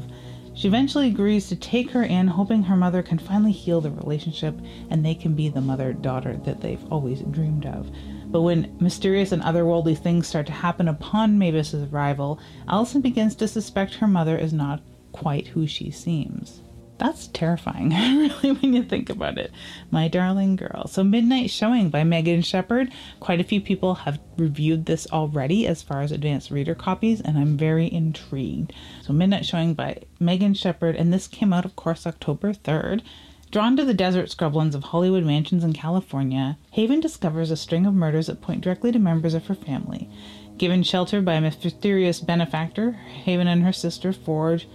She 0.55 0.67
eventually 0.67 1.07
agrees 1.07 1.49
to 1.49 1.55
take 1.55 1.93
her 1.93 2.03
in, 2.03 2.27
hoping 2.27 2.65
her 2.65 2.75
mother 2.75 3.01
can 3.01 3.19
finally 3.19 3.53
heal 3.53 3.81
the 3.81 3.93
relationship 3.93 4.59
and 4.91 5.07
they 5.07 5.15
can 5.15 5.35
be 5.35 5.49
the 5.49 5.61
mother 5.61 5.93
daughter 5.93 6.37
that 6.47 6.61
they've 6.61 6.85
always 6.93 7.21
dreamed 7.31 7.65
of. 7.65 7.93
But 8.27 8.43
when 8.43 8.77
mysterious 8.81 9.31
and 9.31 9.41
otherworldly 9.41 9.97
things 9.97 10.27
start 10.27 10.47
to 10.47 10.53
happen 10.53 10.89
upon 10.89 11.39
Mavis's 11.39 11.89
arrival, 11.93 12.41
Allison 12.67 13.01
begins 13.01 13.37
to 13.37 13.47
suspect 13.47 13.95
her 13.95 14.09
mother 14.09 14.37
is 14.37 14.53
not 14.53 14.83
quite 15.13 15.47
who 15.47 15.65
she 15.69 15.93
seems. 15.93 16.61
That's 16.99 17.29
terrifying, 17.29 17.91
really, 17.91 18.53
when 18.53 18.75
you 18.75 18.83
think 18.83 19.09
about 19.09 19.39
it. 19.39 19.53
My 19.91 20.09
darling 20.09 20.57
girl. 20.57 20.89
So, 20.89 21.05
Midnight 21.05 21.49
Showing 21.51 21.91
by 21.91 22.03
Megan 22.03 22.43
Shepherd. 22.43 22.91
Quite 23.21 23.41
a 23.41 23.45
few 23.45 23.61
people 23.61 23.95
have 23.95 24.19
reviewed 24.37 24.87
this 24.87 25.07
already 25.13 25.67
as 25.67 25.81
far 25.81 26.03
as 26.03 26.11
advanced 26.11 26.51
reader 26.51 26.75
copies, 26.75 27.21
and 27.21 27.39
I'm 27.39 27.57
very 27.57 27.93
intrigued. 27.93 28.73
So, 29.03 29.13
Midnight 29.13 29.47
Showing 29.47 29.75
by 29.75 30.03
Megan 30.19 30.55
Shepherd, 30.55 30.97
and 30.97 31.13
this 31.13 31.29
came 31.29 31.53
out, 31.53 31.65
of 31.65 31.77
course, 31.77 32.07
October 32.07 32.53
3rd. 32.53 33.03
Drawn 33.51 33.77
to 33.77 33.85
the 33.85 33.95
desert 33.95 34.29
scrublands 34.29 34.75
of 34.75 34.85
Hollywood 34.85 35.25
mansions 35.25 35.65
in 35.65 35.73
California, 35.73 36.59
Haven 36.73 37.01
discovers 37.01 37.51
a 37.51 37.57
string 37.57 37.87
of 37.87 37.95
murders 37.95 38.27
that 38.27 38.43
point 38.43 38.61
directly 38.61 38.93
to 38.93 38.99
members 38.99 39.33
of 39.33 39.47
her 39.47 39.55
family. 39.55 40.11
Given 40.59 40.83
shelter 40.83 41.23
by 41.23 41.35
a 41.35 41.41
mysterious 41.41 42.21
benefactor, 42.21 42.93
Haven 42.93 43.47
and 43.47 43.63
her 43.63 43.73
sister 43.73 44.13
forge 44.13 44.67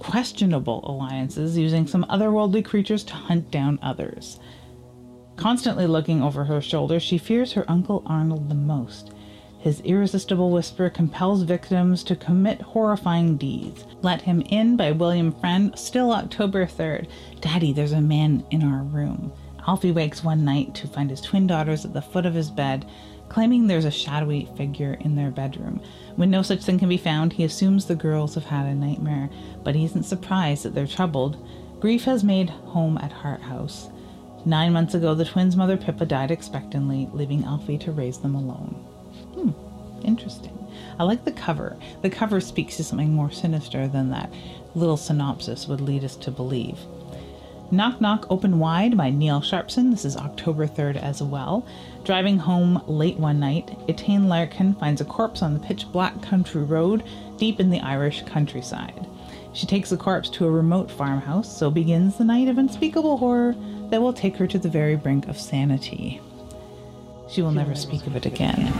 questionable 0.00 0.80
alliances 0.84 1.56
using 1.56 1.86
some 1.86 2.04
otherworldly 2.10 2.64
creatures 2.64 3.04
to 3.04 3.14
hunt 3.14 3.50
down 3.52 3.78
others. 3.80 4.40
Constantly 5.36 5.86
looking 5.86 6.22
over 6.22 6.44
her 6.44 6.60
shoulder, 6.60 6.98
she 6.98 7.16
fears 7.16 7.52
her 7.52 7.64
Uncle 7.68 8.02
Arnold 8.04 8.48
the 8.48 8.54
most. 8.54 9.12
His 9.58 9.80
irresistible 9.82 10.50
whisper 10.50 10.88
compels 10.88 11.42
victims 11.42 12.02
to 12.04 12.16
commit 12.16 12.62
horrifying 12.62 13.36
deeds. 13.36 13.84
Let 14.00 14.22
Him 14.22 14.40
In 14.48 14.76
by 14.76 14.92
William 14.92 15.32
Friend, 15.32 15.78
still 15.78 16.12
October 16.12 16.66
3rd. 16.66 17.08
Daddy, 17.40 17.72
there's 17.72 17.92
a 17.92 18.00
man 18.00 18.42
in 18.50 18.62
our 18.62 18.82
room. 18.82 19.32
Alfie 19.68 19.92
wakes 19.92 20.24
one 20.24 20.44
night 20.44 20.74
to 20.76 20.88
find 20.88 21.10
his 21.10 21.20
twin 21.20 21.46
daughters 21.46 21.84
at 21.84 21.92
the 21.92 22.00
foot 22.00 22.24
of 22.24 22.32
his 22.32 22.50
bed, 22.50 22.86
claiming 23.30 23.66
there's 23.66 23.86
a 23.86 23.90
shadowy 23.90 24.46
figure 24.56 24.98
in 25.00 25.14
their 25.14 25.30
bedroom. 25.30 25.80
When 26.16 26.30
no 26.30 26.42
such 26.42 26.62
thing 26.62 26.78
can 26.78 26.90
be 26.90 26.98
found, 26.98 27.32
he 27.32 27.44
assumes 27.44 27.86
the 27.86 27.94
girls 27.94 28.34
have 28.34 28.44
had 28.44 28.66
a 28.66 28.74
nightmare, 28.74 29.30
but 29.64 29.74
he 29.74 29.86
isn't 29.86 30.02
surprised 30.02 30.64
that 30.64 30.74
they're 30.74 30.86
troubled. 30.86 31.38
Grief 31.80 32.04
has 32.04 32.22
made 32.22 32.50
home 32.50 32.98
at 32.98 33.12
Hart 33.12 33.40
House. 33.40 33.88
Nine 34.44 34.72
months 34.72 34.94
ago, 34.94 35.14
the 35.14 35.24
twins' 35.24 35.56
mother 35.56 35.76
Pippa 35.76 36.04
died 36.04 36.30
expectantly, 36.30 37.08
leaving 37.12 37.44
Alfie 37.44 37.78
to 37.78 37.92
raise 37.92 38.18
them 38.18 38.34
alone. 38.34 38.74
Hmm, 39.34 40.04
interesting. 40.04 40.56
I 40.98 41.04
like 41.04 41.24
the 41.24 41.32
cover. 41.32 41.76
The 42.02 42.10
cover 42.10 42.40
speaks 42.40 42.76
to 42.76 42.84
something 42.84 43.12
more 43.12 43.30
sinister 43.30 43.86
than 43.86 44.10
that 44.10 44.32
little 44.74 44.96
synopsis 44.96 45.68
would 45.68 45.80
lead 45.80 46.04
us 46.04 46.16
to 46.16 46.30
believe. 46.30 46.78
Knock 47.72 48.00
Knock 48.00 48.26
Open 48.30 48.58
Wide 48.58 48.96
by 48.96 49.10
Neil 49.10 49.40
Sharpson. 49.40 49.92
This 49.92 50.04
is 50.04 50.16
October 50.16 50.66
3rd 50.66 50.96
as 50.96 51.22
well. 51.22 51.64
Driving 52.04 52.38
home 52.38 52.82
late 52.86 53.18
one 53.18 53.38
night, 53.38 53.76
Etain 53.86 54.26
Larkin 54.26 54.74
finds 54.74 55.00
a 55.00 55.04
corpse 55.04 55.42
on 55.42 55.54
the 55.54 55.60
pitch 55.60 55.86
black 55.92 56.20
country 56.22 56.62
road 56.62 57.04
deep 57.36 57.60
in 57.60 57.70
the 57.70 57.80
Irish 57.80 58.22
countryside. 58.22 59.06
She 59.52 59.66
takes 59.66 59.90
the 59.90 59.96
corpse 59.96 60.30
to 60.30 60.46
a 60.46 60.50
remote 60.50 60.90
farmhouse, 60.90 61.54
so 61.54 61.70
begins 61.70 62.16
the 62.16 62.24
night 62.24 62.48
of 62.48 62.56
unspeakable 62.56 63.18
horror 63.18 63.54
that 63.90 64.00
will 64.00 64.12
take 64.12 64.36
her 64.36 64.46
to 64.46 64.58
the 64.58 64.68
very 64.68 64.96
brink 64.96 65.28
of 65.28 65.38
sanity. 65.38 66.20
She 67.28 67.42
will 67.42 67.52
never 67.52 67.74
speak 67.74 68.06
of 68.06 68.16
it 68.16 68.26
again. 68.26 68.72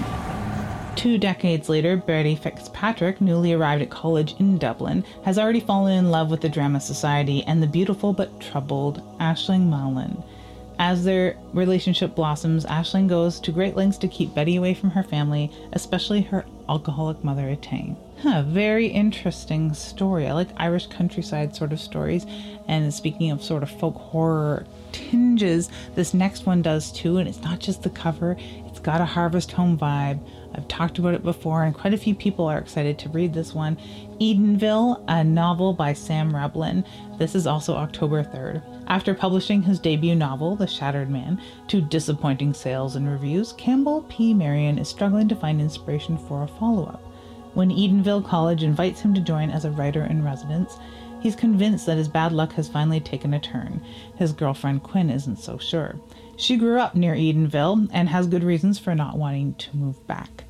Two 0.97 1.19
decades 1.19 1.69
later, 1.69 1.97
Betty 1.97 2.37
Fitzpatrick, 2.37 3.21
newly 3.21 3.53
arrived 3.53 3.83
at 3.83 3.91
college 3.91 4.35
in 4.39 4.59
Dublin, 4.59 5.05
has 5.25 5.39
already 5.39 5.61
fallen 5.61 5.99
in 5.99 6.11
love 6.11 6.31
with 6.31 6.41
the 6.41 6.49
Drama 6.49 6.81
Society 6.81 7.43
and 7.45 7.63
the 7.63 7.67
beautiful 7.67 8.13
but 8.13 8.41
troubled 8.41 9.03
Aisling 9.19 9.69
Mahlon. 9.69 10.23
As 10.83 11.05
their 11.05 11.37
relationship 11.53 12.15
blossoms, 12.15 12.65
Aisling 12.65 13.07
goes 13.07 13.39
to 13.41 13.53
great 13.53 13.77
lengths 13.77 13.99
to 13.99 14.09
keep 14.09 14.35
Betty 14.35 14.57
away 14.57 14.73
from 14.73 14.89
her 14.93 15.03
family, 15.03 15.53
especially 15.75 16.23
her 16.23 16.47
alcoholic 16.71 17.23
mother, 17.23 17.55
Etain. 17.55 17.97
Huh, 18.23 18.45
very 18.47 18.87
interesting 18.87 19.75
story. 19.75 20.27
I 20.27 20.33
like 20.33 20.49
Irish 20.57 20.87
countryside 20.87 21.55
sort 21.55 21.75
of 21.75 21.81
stories. 21.81 22.25
And 22.67 22.95
speaking 22.95 23.31
of 23.31 23.45
sort 23.45 23.63
of 23.63 23.71
folk 23.71 23.95
horror 23.95 24.65
tinges, 24.93 25.69
this 25.97 26.15
next 26.15 26.47
one 26.47 26.63
does 26.63 26.91
too. 26.91 27.19
And 27.19 27.29
it's 27.29 27.43
not 27.43 27.61
just 27.61 27.83
the 27.83 27.91
cover, 27.91 28.39
it's 28.65 28.81
got 28.81 29.03
a 29.03 29.05
harvest 29.07 29.53
home 29.53 29.79
vibe 29.79 30.19
I've 30.55 30.69
talked 30.69 30.99
about 30.99 31.15
it 31.15 31.23
before, 31.23 31.63
and 31.65 31.75
quite 31.75 31.95
a 31.95 31.99
few 31.99 32.15
people 32.15 32.47
are 32.47 32.59
excited 32.59 32.99
to 33.01 33.09
read 33.11 33.33
this 33.33 33.55
one. 33.55 33.77
Edenville, 34.21 35.03
a 35.09 35.23
novel 35.23 35.73
by 35.73 35.93
Sam 35.93 36.33
Rebelein. 36.33 36.85
This 37.19 37.35
is 37.35 37.47
also 37.47 37.75
October 37.75 38.25
3rd. 38.25 38.63
After 38.91 39.15
publishing 39.15 39.63
his 39.63 39.79
debut 39.79 40.17
novel, 40.17 40.57
The 40.57 40.67
Shattered 40.67 41.11
Man, 41.11 41.41
to 41.69 41.81
disappointing 41.81 42.53
sales 42.53 42.97
and 42.97 43.09
reviews, 43.09 43.53
Campbell 43.53 44.05
P. 44.09 44.35
Marion 44.35 44.81
is 44.81 44.89
struggling 44.89 45.29
to 45.29 45.37
find 45.37 45.61
inspiration 45.61 46.19
for 46.19 46.43
a 46.43 46.49
follow 46.49 46.87
up. 46.87 47.01
When 47.55 47.71
Edenville 47.71 48.27
College 48.27 48.65
invites 48.65 49.01
him 49.01 49.15
to 49.15 49.21
join 49.21 49.49
as 49.49 49.65
a 49.65 49.71
writer 49.71 50.03
in 50.07 50.25
residence, 50.25 50.77
he's 51.21 51.37
convinced 51.37 51.87
that 51.87 51.99
his 51.99 52.09
bad 52.09 52.33
luck 52.33 52.53
has 52.55 52.69
finally 52.69 52.99
taken 52.99 53.33
a 53.33 53.39
turn. 53.39 53.81
His 54.17 54.33
girlfriend 54.33 54.83
Quinn 54.83 55.09
isn't 55.09 55.39
so 55.39 55.57
sure. 55.57 55.95
She 56.37 56.57
grew 56.57 56.81
up 56.81 56.97
near 56.97 57.15
Edenville 57.15 57.89
and 57.93 58.09
has 58.09 58.27
good 58.27 58.43
reasons 58.43 58.81
for 58.81 58.97
not 58.97 59.17
wanting 59.17 59.55
to 59.55 59.77
move 59.77 60.05
back. 60.09 60.47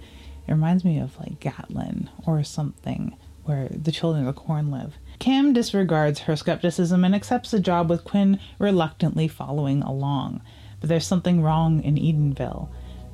It 0.49 0.53
reminds 0.53 0.83
me 0.83 0.99
of 0.99 1.19
like 1.19 1.41
Gatlin 1.41 2.09
or 2.27 2.43
something 2.43 3.19
where 3.45 3.69
the 3.69 3.93
children 3.93 4.27
of 4.27 4.35
the 4.35 4.41
corn 4.41 4.71
live. 4.71 4.95
Cam 5.21 5.53
disregards 5.53 6.21
her 6.21 6.35
skepticism 6.35 7.05
and 7.05 7.15
accepts 7.15 7.51
the 7.51 7.61
job 7.61 7.91
with 7.91 8.05
Quinn 8.05 8.41
reluctantly 8.59 9.29
following 9.29 9.83
along. 9.83 10.41
But 10.81 10.89
there's 10.89 11.07
something 11.07 11.43
wrong 11.43 11.83
in 11.83 11.97
Edenville. 11.97 12.71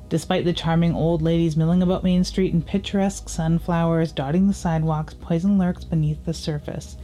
Despite 0.07 0.45
the 0.45 0.53
charming 0.53 0.95
old 0.95 1.21
ladies 1.21 1.57
milling 1.57 1.83
about 1.83 2.05
Main 2.05 2.23
Street 2.23 2.53
and 2.53 2.65
picturesque 2.65 3.27
sunflowers 3.27 4.13
dotting 4.13 4.47
the 4.47 4.53
sidewalks, 4.53 5.15
poison 5.15 5.57
lurks 5.57 5.83
beneath 5.83 6.23
the 6.23 6.33
surface. 6.33 6.95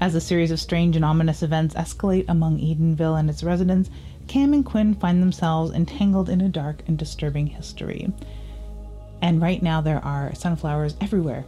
As 0.00 0.14
a 0.14 0.20
series 0.20 0.50
of 0.50 0.58
strange 0.58 0.96
and 0.96 1.04
ominous 1.04 1.42
events 1.42 1.74
escalate 1.74 2.24
among 2.26 2.58
Edenville 2.58 3.20
and 3.20 3.28
its 3.28 3.44
residents, 3.44 3.90
Cam 4.28 4.54
and 4.54 4.64
Quinn 4.64 4.94
find 4.94 5.20
themselves 5.20 5.74
entangled 5.74 6.30
in 6.30 6.40
a 6.40 6.48
dark 6.48 6.82
and 6.86 6.96
disturbing 6.96 7.48
history. 7.48 8.10
And 9.20 9.42
right 9.42 9.62
now, 9.62 9.82
there 9.82 10.02
are 10.02 10.34
sunflowers 10.34 10.96
everywhere 11.02 11.44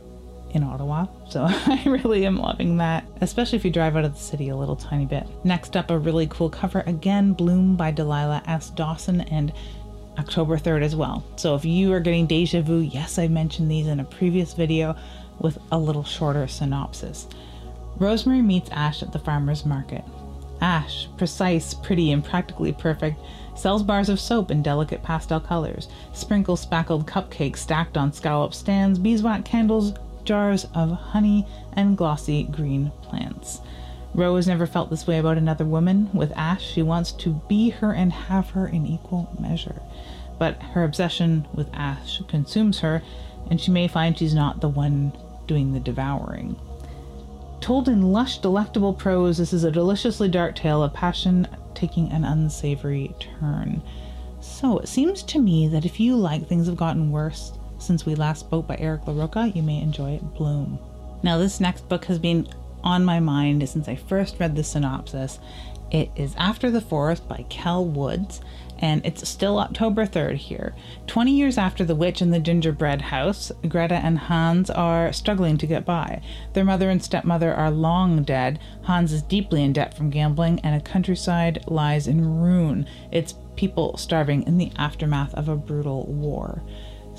in 0.55 0.63
Ottawa, 0.63 1.07
so 1.29 1.45
I 1.49 1.83
really 1.87 2.27
am 2.27 2.37
loving 2.37 2.77
that, 2.79 3.05
especially 3.21 3.57
if 3.57 3.65
you 3.65 3.71
drive 3.71 3.97
out 3.97 4.05
of 4.05 4.15
the 4.15 4.21
city 4.21 4.49
a 4.49 4.57
little 4.57 4.77
tiny 4.77 5.07
bit. 5.07 5.27
Next 5.45 5.77
up, 5.77 5.91
a 5.91 5.99
really 5.99 6.27
cool 6.29 6.51
cover 6.51 6.83
again 6.87 7.33
Bloom 7.33 7.77
by 7.77 7.91
Delilah 7.91 8.43
S. 8.47 8.71
Dawson 8.71 9.23
and 9.23 9.53
October 10.19 10.59
3rd 10.59 10.83
as 10.83 10.97
well. 10.97 11.25
So 11.37 11.55
if 11.55 11.65
you 11.65 11.93
are 11.93 12.01
getting 12.01 12.27
deja 12.27 12.63
vu, 12.63 12.81
yes, 12.81 13.19
I 13.19 13.29
mentioned 13.29 13.71
these 13.71 13.87
in 13.87 14.01
a 14.01 14.05
previous 14.05 14.53
video 14.53 14.97
with 15.39 15.59
a 15.73 15.79
little 15.79 16.05
shorter 16.05 16.47
synopsis. 16.47 17.27
Rosemary 17.97 18.43
meets 18.43 18.71
Ash 18.71 19.03
at 19.03 19.13
the 19.13 19.19
farmer's 19.19 19.65
market. 19.65 20.05
Ash, 20.61 21.09
precise, 21.17 21.73
pretty, 21.73 22.13
and 22.13 22.25
practically 22.25 22.73
perfect, 22.73 23.19
sells 23.55 23.83
bars 23.83 24.09
of 24.09 24.21
soap 24.21 24.51
in 24.51 24.63
delicate 24.63 25.03
pastel 25.03 25.41
colors, 25.41 25.89
sprinkle 26.13 26.57
spackled 26.57 27.07
cupcakes 27.07 27.59
stacked 27.59 27.97
on 27.97 28.13
scallop 28.13 28.53
stands, 28.53 28.99
beeswax 28.99 29.49
candles, 29.49 29.95
jars 30.25 30.67
of 30.75 30.91
honey, 30.91 31.47
and 31.73 31.97
glossy 31.97 32.45
green 32.45 32.93
plants. 33.03 33.61
Rose 34.15 34.49
never 34.49 34.67
felt 34.67 34.91
this 34.91 35.07
way 35.07 35.19
about 35.19 35.39
another 35.39 35.65
woman. 35.65 36.11
With 36.13 36.33
Ash, 36.37 36.65
she 36.65 36.83
wants 36.83 37.13
to 37.13 37.41
be 37.49 37.71
her 37.71 37.93
and 37.93 38.13
have 38.13 38.51
her 38.51 38.67
in 38.67 38.87
equal 38.87 39.29
measure. 39.39 39.81
But 40.39 40.61
her 40.63 40.85
obsession 40.85 41.47
with 41.55 41.73
Ash 41.73 42.21
consumes 42.27 42.81
her, 42.81 43.03
and 43.49 43.61
she 43.61 43.71
may 43.71 43.87
find 43.87 44.19
she's 44.19 44.35
not 44.35 44.61
the 44.61 44.69
one 44.69 45.13
doing 45.47 45.73
the 45.73 45.81
devouring. 45.81 46.57
Told 47.61 47.89
in 47.89 48.13
lush, 48.13 48.39
delectable 48.39 48.95
prose, 48.95 49.39
this 49.39 49.53
is 49.53 49.65
a 49.65 49.71
deliciously 49.71 50.29
dark 50.29 50.57
tale 50.57 50.83
of 50.83 50.95
passion 50.95 51.47
taking 51.75 52.11
an 52.11 52.25
unsavory 52.25 53.15
turn. 53.21 53.83
So, 54.41 54.79
it 54.79 54.89
seems 54.89 55.23
to 55.25 55.39
me 55.39 55.69
that 55.69 55.85
if 55.85 56.01
you 56.01 56.17
like 56.17 56.47
Things 56.47 56.67
Have 56.67 56.77
Gotten 56.77 57.11
Worse 57.11 57.53
since 57.83 58.07
we 58.07 58.15
last 58.15 58.41
spoke 58.41 58.67
by 58.67 58.77
Eric 58.79 59.03
LaRocca, 59.07 59.55
you 59.55 59.63
may 59.63 59.81
enjoy 59.81 60.13
it, 60.13 60.35
Bloom. 60.35 60.79
Now, 61.23 61.39
this 61.39 61.61
next 61.61 61.89
book 61.89 62.07
has 62.07 62.19
been 62.19 62.49
on 62.83 63.05
my 63.05 63.21
mind 63.21 63.69
since 63.69 63.89
I 63.89 63.97
first 63.97 64.37
read 64.39 64.57
the 64.57 64.65
synopsis. 64.65 65.39
It 65.91 66.11
is 66.15 66.35
After 66.37 66.71
the 66.71 66.81
Forest 66.81 67.29
by 67.29 67.45
Kell 67.49 67.85
Woods, 67.85 68.41
and 68.79 69.05
it's 69.05 69.29
still 69.29 69.59
October 69.59 70.07
3rd 70.07 70.37
here. 70.37 70.75
20 71.07 71.33
years 71.33 71.59
after 71.59 71.85
The 71.85 71.95
Witch 71.95 72.23
in 72.23 72.31
the 72.31 72.39
Gingerbread 72.39 73.03
House, 73.03 73.53
Greta 73.69 73.97
and 73.97 74.19
Hans 74.19 74.71
are 74.71 75.13
struggling 75.13 75.59
to 75.59 75.67
get 75.67 75.85
by. 75.85 76.23
Their 76.55 76.65
mother 76.65 76.89
and 76.89 77.03
stepmother 77.03 77.53
are 77.53 77.71
long 77.71 78.23
dead. 78.23 78.59
Hans 78.83 79.13
is 79.13 79.23
deeply 79.23 79.63
in 79.63 79.73
debt 79.73 79.95
from 79.95 80.11
gambling, 80.11 80.61
and 80.61 80.75
a 80.75 80.85
countryside 80.85 81.65
lies 81.67 82.07
in 82.07 82.41
ruin. 82.41 82.87
Its 83.13 83.35
people 83.57 83.97
starving 83.99 84.45
in 84.45 84.57
the 84.57 84.73
aftermath 84.77 85.35
of 85.35 85.49
a 85.49 85.57
brutal 85.57 86.07
war. 86.07 86.63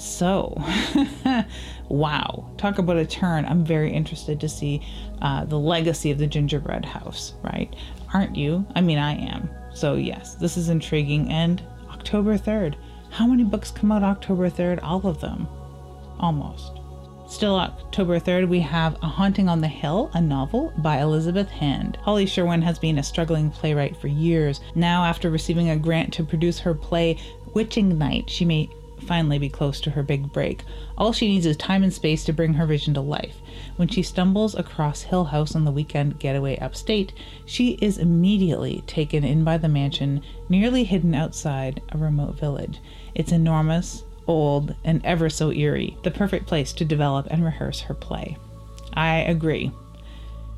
So, 0.01 0.59
wow, 1.89 2.49
talk 2.57 2.79
about 2.79 2.97
a 2.97 3.05
turn. 3.05 3.45
I'm 3.45 3.63
very 3.63 3.93
interested 3.93 4.39
to 4.41 4.49
see 4.49 4.81
uh, 5.21 5.45
the 5.45 5.59
legacy 5.59 6.09
of 6.09 6.17
the 6.17 6.25
gingerbread 6.25 6.83
house, 6.83 7.35
right? 7.43 7.71
Aren't 8.11 8.35
you? 8.35 8.65
I 8.73 8.81
mean, 8.81 8.97
I 8.97 9.13
am. 9.13 9.47
So, 9.75 9.93
yes, 9.93 10.33
this 10.33 10.57
is 10.57 10.69
intriguing. 10.69 11.29
And 11.29 11.61
October 11.91 12.35
3rd. 12.35 12.77
How 13.11 13.27
many 13.27 13.43
books 13.43 13.69
come 13.69 13.91
out 13.91 14.01
October 14.01 14.49
3rd? 14.49 14.79
All 14.81 15.05
of 15.05 15.21
them. 15.21 15.47
Almost. 16.19 16.79
Still 17.27 17.55
October 17.57 18.19
3rd, 18.19 18.49
we 18.49 18.59
have 18.59 18.97
A 19.03 19.07
Haunting 19.07 19.47
on 19.47 19.61
the 19.61 19.67
Hill, 19.67 20.09
a 20.15 20.19
novel 20.19 20.73
by 20.79 20.99
Elizabeth 20.99 21.49
Hand. 21.49 21.99
Holly 22.01 22.25
Sherwin 22.25 22.63
has 22.63 22.79
been 22.79 22.97
a 22.97 23.03
struggling 23.03 23.51
playwright 23.51 23.95
for 23.95 24.07
years. 24.07 24.61
Now, 24.73 25.03
after 25.03 25.29
receiving 25.29 25.69
a 25.69 25.77
grant 25.77 26.11
to 26.13 26.23
produce 26.23 26.57
her 26.59 26.73
play 26.73 27.19
Witching 27.53 27.99
Night, 27.99 28.29
she 28.29 28.45
may 28.45 28.67
finally 29.01 29.37
be 29.37 29.49
close 29.49 29.81
to 29.81 29.91
her 29.91 30.03
big 30.03 30.31
break. 30.31 30.63
All 30.97 31.11
she 31.11 31.27
needs 31.27 31.45
is 31.45 31.57
time 31.57 31.83
and 31.83 31.93
space 31.93 32.23
to 32.25 32.33
bring 32.33 32.53
her 32.53 32.65
vision 32.65 32.93
to 32.93 33.01
life. 33.01 33.37
When 33.75 33.87
she 33.87 34.03
stumbles 34.03 34.55
across 34.55 35.01
Hill 35.01 35.25
House 35.25 35.55
on 35.55 35.65
the 35.65 35.71
weekend 35.71 36.19
getaway 36.19 36.57
upstate, 36.59 37.13
she 37.45 37.71
is 37.81 37.97
immediately 37.97 38.83
taken 38.87 39.23
in 39.23 39.43
by 39.43 39.57
the 39.57 39.67
mansion, 39.67 40.21
nearly 40.49 40.83
hidden 40.83 41.15
outside 41.15 41.81
a 41.89 41.97
remote 41.97 42.35
village. 42.39 42.79
It's 43.15 43.31
enormous, 43.31 44.03
old, 44.27 44.75
and 44.83 45.03
ever 45.05 45.29
so 45.29 45.51
eerie, 45.51 45.97
the 46.03 46.11
perfect 46.11 46.47
place 46.47 46.71
to 46.73 46.85
develop 46.85 47.27
and 47.29 47.43
rehearse 47.43 47.81
her 47.81 47.93
play. 47.93 48.37
I 48.93 49.17
agree. 49.17 49.71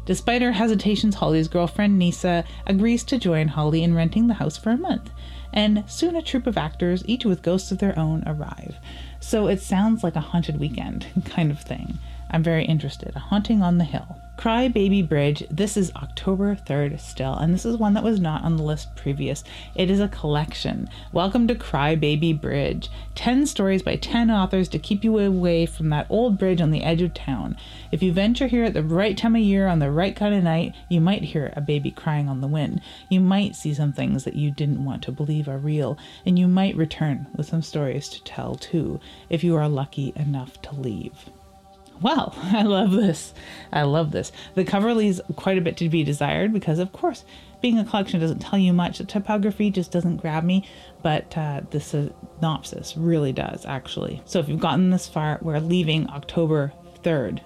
Despite 0.05 0.41
her 0.41 0.51
hesitations, 0.51 1.15
Holly's 1.15 1.48
girlfriend 1.48 1.98
Nisa 1.98 2.43
agrees 2.67 3.03
to 3.05 3.17
join 3.17 3.50
Holly 3.50 3.83
in 3.83 3.95
renting 3.95 4.27
the 4.27 4.33
house 4.36 4.57
for 4.57 4.72
a 4.72 4.77
month 4.77 5.12
and 5.53 5.83
soon 5.88 6.15
a 6.15 6.22
troupe 6.22 6.48
of 6.48 6.57
actors, 6.57 7.03
each 7.05 7.25
with 7.25 7.43
ghosts 7.43 7.72
of 7.72 7.77
their 7.77 7.98
own, 7.98 8.24
arrive. 8.25 8.75
So 9.19 9.48
it 9.48 9.62
sounds 9.62 10.03
like 10.03 10.15
a 10.15 10.22
haunted 10.22 10.60
weekend 10.60 11.05
kind 11.25 11.51
of 11.51 11.62
thing. 11.62 12.00
I'm 12.33 12.41
very 12.41 12.65
interested. 12.65 13.15
A 13.15 13.19
haunting 13.19 13.61
on 13.61 13.77
the 13.77 13.83
hill. 13.83 14.17
Cry 14.37 14.67
Baby 14.67 15.03
Bridge. 15.03 15.43
This 15.51 15.77
is 15.77 15.91
October 15.95 16.55
3rd 16.55 16.99
still, 16.99 17.35
and 17.35 17.53
this 17.53 17.63
is 17.63 17.77
one 17.77 17.93
that 17.93 18.03
was 18.03 18.19
not 18.19 18.43
on 18.43 18.57
the 18.57 18.63
list 18.63 18.95
previous. 18.95 19.43
It 19.75 19.91
is 19.91 19.99
a 19.99 20.07
collection. 20.07 20.89
Welcome 21.11 21.47
to 21.47 21.53
Cry 21.53 21.93
Baby 21.93 22.33
Bridge. 22.33 22.89
10 23.13 23.45
stories 23.45 23.83
by 23.83 23.97
10 23.97 24.31
authors 24.31 24.67
to 24.69 24.79
keep 24.79 25.03
you 25.03 25.19
away 25.19 25.67
from 25.67 25.89
that 25.89 26.07
old 26.09 26.39
bridge 26.39 26.59
on 26.59 26.71
the 26.71 26.81
edge 26.81 27.03
of 27.03 27.13
town. 27.13 27.55
If 27.91 28.01
you 28.01 28.12
venture 28.12 28.47
here 28.47 28.63
at 28.63 28.73
the 28.73 28.81
right 28.81 29.15
time 29.15 29.36
of 29.36 29.43
year 29.43 29.67
on 29.67 29.77
the 29.77 29.91
right 29.91 30.15
kind 30.15 30.34
of 30.34 30.43
night, 30.43 30.73
you 30.89 31.01
might 31.01 31.21
hear 31.21 31.53
a 31.55 31.62
baby 31.62 31.91
crying 31.91 32.27
on 32.27 32.41
the 32.41 32.47
wind. 32.47 32.81
You 33.10 33.19
might 33.19 33.55
see 33.55 33.75
some 33.75 33.93
things 33.93 34.23
that 34.23 34.36
you 34.36 34.49
didn't 34.49 34.84
want 34.84 35.03
to 35.03 35.12
believe 35.12 35.47
are 35.47 35.60
real, 35.60 35.99
and 36.25 36.39
you 36.39 36.47
might 36.47 36.75
return 36.75 37.27
with 37.36 37.47
some 37.47 37.62
stories 37.62 38.10
to 38.10 38.23
tell 38.23 38.55
too, 38.55 38.99
if 39.29 39.43
you 39.43 39.55
are 39.55 39.69
lucky 39.69 40.13
enough 40.15 40.60
to 40.63 40.73
leave. 40.73 41.29
Wow, 42.01 42.34
I 42.43 42.63
love 42.63 42.91
this. 42.91 43.34
I 43.71 43.84
love 43.84 44.12
this. 44.12 44.32
The 44.56 44.63
cover 44.63 44.93
leaves 44.93 45.21
quite 45.36 45.58
a 45.58 45.62
bit 45.62 45.77
to 45.77 45.89
be 45.89 46.03
desired 46.03 46.53
because, 46.53 46.79
of 46.79 46.91
course, 46.91 47.23
being 47.62 47.79
a 47.79 47.86
collection 47.86 48.19
doesn't 48.19 48.39
tell 48.39 48.60
you 48.60 48.73
much. 48.73 48.97
The 48.97 49.06
typography 49.06 49.71
just 49.71 49.91
doesn't 49.91 50.17
grab 50.17 50.43
me, 50.43 50.67
but 51.01 51.36
uh, 51.38 51.62
the 51.71 51.79
synopsis 51.79 52.97
really 52.97 53.32
does, 53.32 53.65
actually. 53.65 54.21
So 54.25 54.39
if 54.39 54.49
you've 54.49 54.60
gotten 54.60 54.89
this 54.89 55.08
far, 55.08 55.39
we're 55.41 55.60
leaving 55.60 56.10
October 56.10 56.73
3rd, 57.03 57.39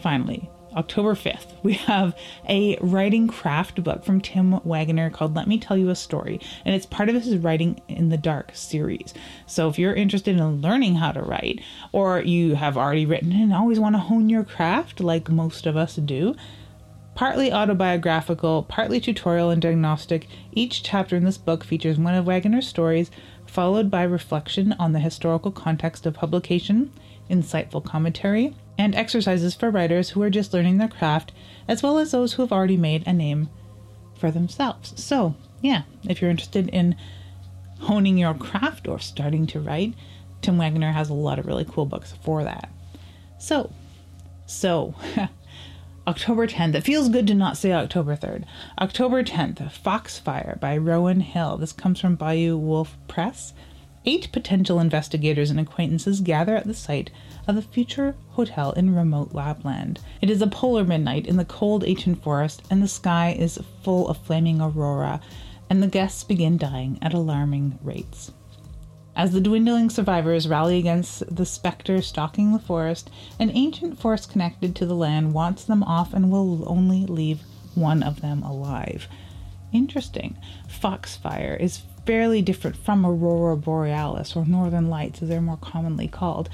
finally. 0.00 0.48
October 0.76 1.14
5th, 1.14 1.54
we 1.62 1.74
have 1.74 2.16
a 2.48 2.76
writing 2.80 3.28
craft 3.28 3.84
book 3.84 4.04
from 4.04 4.20
Tim 4.20 4.60
Waggoner 4.64 5.08
called 5.08 5.36
Let 5.36 5.46
Me 5.46 5.56
Tell 5.58 5.76
You 5.76 5.88
a 5.88 5.94
Story, 5.94 6.40
and 6.64 6.74
it's 6.74 6.86
part 6.86 7.08
of 7.08 7.14
his 7.14 7.36
Writing 7.36 7.80
in 7.86 8.08
the 8.08 8.16
Dark 8.16 8.50
series. 8.54 9.14
So 9.46 9.68
if 9.68 9.78
you're 9.78 9.94
interested 9.94 10.36
in 10.36 10.60
learning 10.60 10.96
how 10.96 11.12
to 11.12 11.22
write, 11.22 11.60
or 11.92 12.20
you 12.20 12.56
have 12.56 12.76
already 12.76 13.06
written 13.06 13.30
and 13.30 13.54
always 13.54 13.78
want 13.78 13.94
to 13.94 14.00
hone 14.00 14.28
your 14.28 14.42
craft, 14.42 14.98
like 15.00 15.28
most 15.28 15.66
of 15.66 15.76
us 15.76 15.94
do, 15.94 16.34
partly 17.14 17.52
autobiographical, 17.52 18.64
partly 18.64 19.00
tutorial 19.00 19.50
and 19.50 19.62
diagnostic, 19.62 20.26
each 20.52 20.82
chapter 20.82 21.14
in 21.14 21.24
this 21.24 21.38
book 21.38 21.62
features 21.62 21.98
one 21.98 22.14
of 22.14 22.26
Waggoner's 22.26 22.66
stories, 22.66 23.12
followed 23.46 23.92
by 23.92 24.02
reflection 24.02 24.74
on 24.80 24.92
the 24.92 24.98
historical 24.98 25.52
context 25.52 26.04
of 26.04 26.14
publication, 26.14 26.92
insightful 27.30 27.84
commentary, 27.84 28.56
and 28.76 28.94
exercises 28.94 29.54
for 29.54 29.70
writers 29.70 30.10
who 30.10 30.22
are 30.22 30.30
just 30.30 30.52
learning 30.52 30.78
their 30.78 30.88
craft, 30.88 31.32
as 31.68 31.82
well 31.82 31.98
as 31.98 32.10
those 32.10 32.34
who 32.34 32.42
have 32.42 32.52
already 32.52 32.76
made 32.76 33.06
a 33.06 33.12
name 33.12 33.48
for 34.18 34.30
themselves. 34.30 35.00
So, 35.02 35.34
yeah, 35.60 35.82
if 36.08 36.20
you're 36.20 36.30
interested 36.30 36.68
in 36.68 36.96
honing 37.80 38.18
your 38.18 38.34
craft 38.34 38.88
or 38.88 38.98
starting 38.98 39.46
to 39.48 39.60
write, 39.60 39.94
Tim 40.42 40.58
Waggoner 40.58 40.92
has 40.92 41.08
a 41.08 41.14
lot 41.14 41.38
of 41.38 41.46
really 41.46 41.64
cool 41.64 41.86
books 41.86 42.12
for 42.22 42.44
that. 42.44 42.68
So, 43.38 43.70
so, 44.46 44.94
October 46.06 46.46
10th. 46.46 46.74
It 46.74 46.82
feels 46.82 47.08
good 47.08 47.26
to 47.28 47.34
not 47.34 47.56
say 47.56 47.72
October 47.72 48.14
3rd. 48.14 48.44
October 48.78 49.22
10th, 49.22 49.70
Foxfire 49.72 50.58
by 50.60 50.76
Rowan 50.76 51.20
Hill. 51.20 51.56
This 51.56 51.72
comes 51.72 51.98
from 51.98 52.16
Bayou 52.16 52.58
Wolf 52.58 52.96
Press. 53.08 53.54
Eight 54.04 54.30
potential 54.32 54.80
investigators 54.80 55.50
and 55.50 55.58
acquaintances 55.58 56.20
gather 56.20 56.56
at 56.56 56.66
the 56.66 56.74
site 56.74 57.10
of 57.46 57.56
the 57.56 57.62
future 57.62 58.14
hotel 58.30 58.72
in 58.72 58.94
remote 58.94 59.34
Lapland. 59.34 60.00
It 60.20 60.30
is 60.30 60.42
a 60.42 60.46
polar 60.46 60.84
midnight 60.84 61.26
in 61.26 61.36
the 61.36 61.44
cold 61.44 61.84
ancient 61.84 62.22
forest, 62.22 62.62
and 62.70 62.82
the 62.82 62.88
sky 62.88 63.36
is 63.38 63.58
full 63.82 64.08
of 64.08 64.18
flaming 64.18 64.60
aurora, 64.60 65.20
and 65.68 65.82
the 65.82 65.86
guests 65.86 66.24
begin 66.24 66.58
dying 66.58 66.98
at 67.02 67.14
alarming 67.14 67.78
rates. 67.82 68.32
As 69.16 69.30
the 69.30 69.40
dwindling 69.40 69.90
survivors 69.90 70.48
rally 70.48 70.78
against 70.78 71.34
the 71.34 71.46
specter 71.46 72.02
stalking 72.02 72.52
the 72.52 72.58
forest, 72.58 73.10
an 73.38 73.50
ancient 73.54 73.98
force 73.98 74.26
connected 74.26 74.74
to 74.76 74.86
the 74.86 74.96
land 74.96 75.32
wants 75.32 75.64
them 75.64 75.84
off 75.84 76.12
and 76.12 76.30
will 76.30 76.68
only 76.68 77.06
leave 77.06 77.42
one 77.74 78.02
of 78.02 78.20
them 78.20 78.42
alive. 78.42 79.06
Interesting. 79.72 80.36
Foxfire 80.68 81.56
is 81.60 81.82
fairly 82.06 82.42
different 82.42 82.76
from 82.76 83.04
aurora 83.04 83.56
borealis 83.56 84.36
or 84.36 84.44
northern 84.44 84.88
lights 84.88 85.22
as 85.22 85.28
they're 85.28 85.40
more 85.40 85.58
commonly 85.58 86.08
called, 86.08 86.48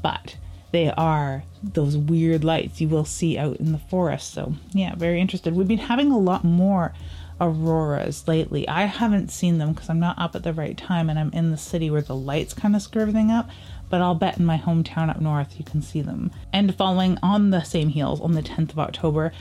but 0.00 0.36
they 0.72 0.90
are 0.90 1.44
those 1.62 1.96
weird 1.96 2.44
lights 2.44 2.80
you 2.80 2.88
will 2.88 3.04
see 3.04 3.38
out 3.38 3.56
in 3.56 3.72
the 3.72 3.78
forest. 3.78 4.32
So, 4.32 4.54
yeah, 4.72 4.94
very 4.94 5.20
interested. 5.20 5.54
We've 5.54 5.68
been 5.68 5.78
having 5.78 6.10
a 6.10 6.18
lot 6.18 6.44
more 6.44 6.92
auroras 7.40 8.26
lately. 8.26 8.66
I 8.68 8.84
haven't 8.84 9.30
seen 9.30 9.58
them 9.58 9.72
because 9.72 9.90
I'm 9.90 10.00
not 10.00 10.18
up 10.18 10.34
at 10.34 10.42
the 10.42 10.52
right 10.52 10.76
time 10.76 11.10
and 11.10 11.18
I'm 11.18 11.32
in 11.32 11.50
the 11.50 11.56
city 11.56 11.90
where 11.90 12.02
the 12.02 12.16
lights 12.16 12.54
kind 12.54 12.74
of 12.74 12.82
screw 12.82 13.02
everything 13.02 13.30
up. 13.30 13.48
But 13.88 14.00
I'll 14.00 14.16
bet 14.16 14.38
in 14.38 14.44
my 14.44 14.58
hometown 14.58 15.10
up 15.10 15.20
north 15.20 15.58
you 15.58 15.64
can 15.64 15.80
see 15.80 16.00
them. 16.00 16.32
And 16.52 16.74
following 16.74 17.18
on 17.22 17.50
the 17.50 17.62
same 17.62 17.88
heels 17.88 18.20
on 18.20 18.32
the 18.32 18.42
10th 18.42 18.72
of 18.72 18.78
October, 18.80 19.32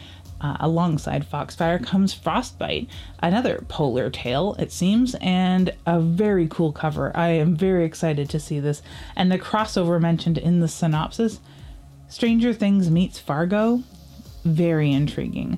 uh, 0.45 0.57
alongside 0.59 1.25
Foxfire 1.25 1.83
comes 1.83 2.13
Frostbite, 2.13 2.87
another 3.19 3.63
polar 3.67 4.11
tale, 4.11 4.55
it 4.59 4.71
seems, 4.71 5.15
and 5.15 5.73
a 5.87 5.99
very 5.99 6.47
cool 6.47 6.71
cover. 6.71 7.11
I 7.15 7.29
am 7.29 7.55
very 7.55 7.83
excited 7.83 8.29
to 8.29 8.39
see 8.39 8.59
this. 8.59 8.83
And 9.15 9.31
the 9.31 9.39
crossover 9.39 9.99
mentioned 9.99 10.37
in 10.37 10.59
the 10.59 10.67
synopsis 10.67 11.39
Stranger 12.07 12.53
Things 12.53 12.91
meets 12.91 13.17
Fargo, 13.17 13.81
very 14.43 14.91
intriguing. 14.91 15.57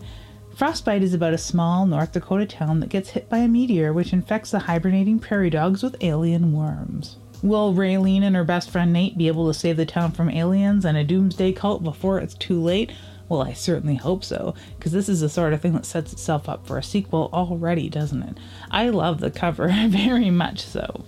Frostbite 0.55 1.03
is 1.03 1.13
about 1.13 1.33
a 1.33 1.37
small 1.37 1.85
North 1.85 2.13
Dakota 2.13 2.45
town 2.45 2.79
that 2.79 2.89
gets 2.89 3.09
hit 3.09 3.29
by 3.29 3.39
a 3.39 3.47
meteor 3.49 3.91
which 3.91 4.13
infects 4.13 4.51
the 4.51 4.59
hibernating 4.59 5.19
prairie 5.19 5.49
dogs 5.49 5.83
with 5.83 6.01
alien 6.01 6.53
worms. 6.53 7.17
Will 7.43 7.73
Raylene 7.73 8.23
and 8.23 8.35
her 8.35 8.45
best 8.45 8.69
friend 8.69 8.93
Nate 8.93 9.17
be 9.17 9.27
able 9.27 9.47
to 9.47 9.53
save 9.53 9.75
the 9.75 9.85
town 9.85 10.13
from 10.13 10.29
aliens 10.29 10.85
and 10.85 10.97
a 10.97 11.03
doomsday 11.03 11.51
cult 11.51 11.83
before 11.83 12.19
it's 12.19 12.33
too 12.33 12.61
late? 12.61 12.93
Well, 13.29 13.41
I 13.41 13.53
certainly 13.53 13.95
hope 13.95 14.23
so, 14.23 14.55
because 14.77 14.93
this 14.93 15.09
is 15.09 15.21
the 15.21 15.29
sort 15.29 15.53
of 15.53 15.61
thing 15.61 15.73
that 15.73 15.85
sets 15.85 16.13
itself 16.13 16.47
up 16.47 16.65
for 16.65 16.77
a 16.77 16.83
sequel 16.83 17.29
already, 17.33 17.89
doesn't 17.89 18.23
it? 18.23 18.37
I 18.71 18.89
love 18.89 19.19
the 19.19 19.31
cover 19.31 19.67
very 19.87 20.29
much 20.29 20.61
so. 20.61 21.03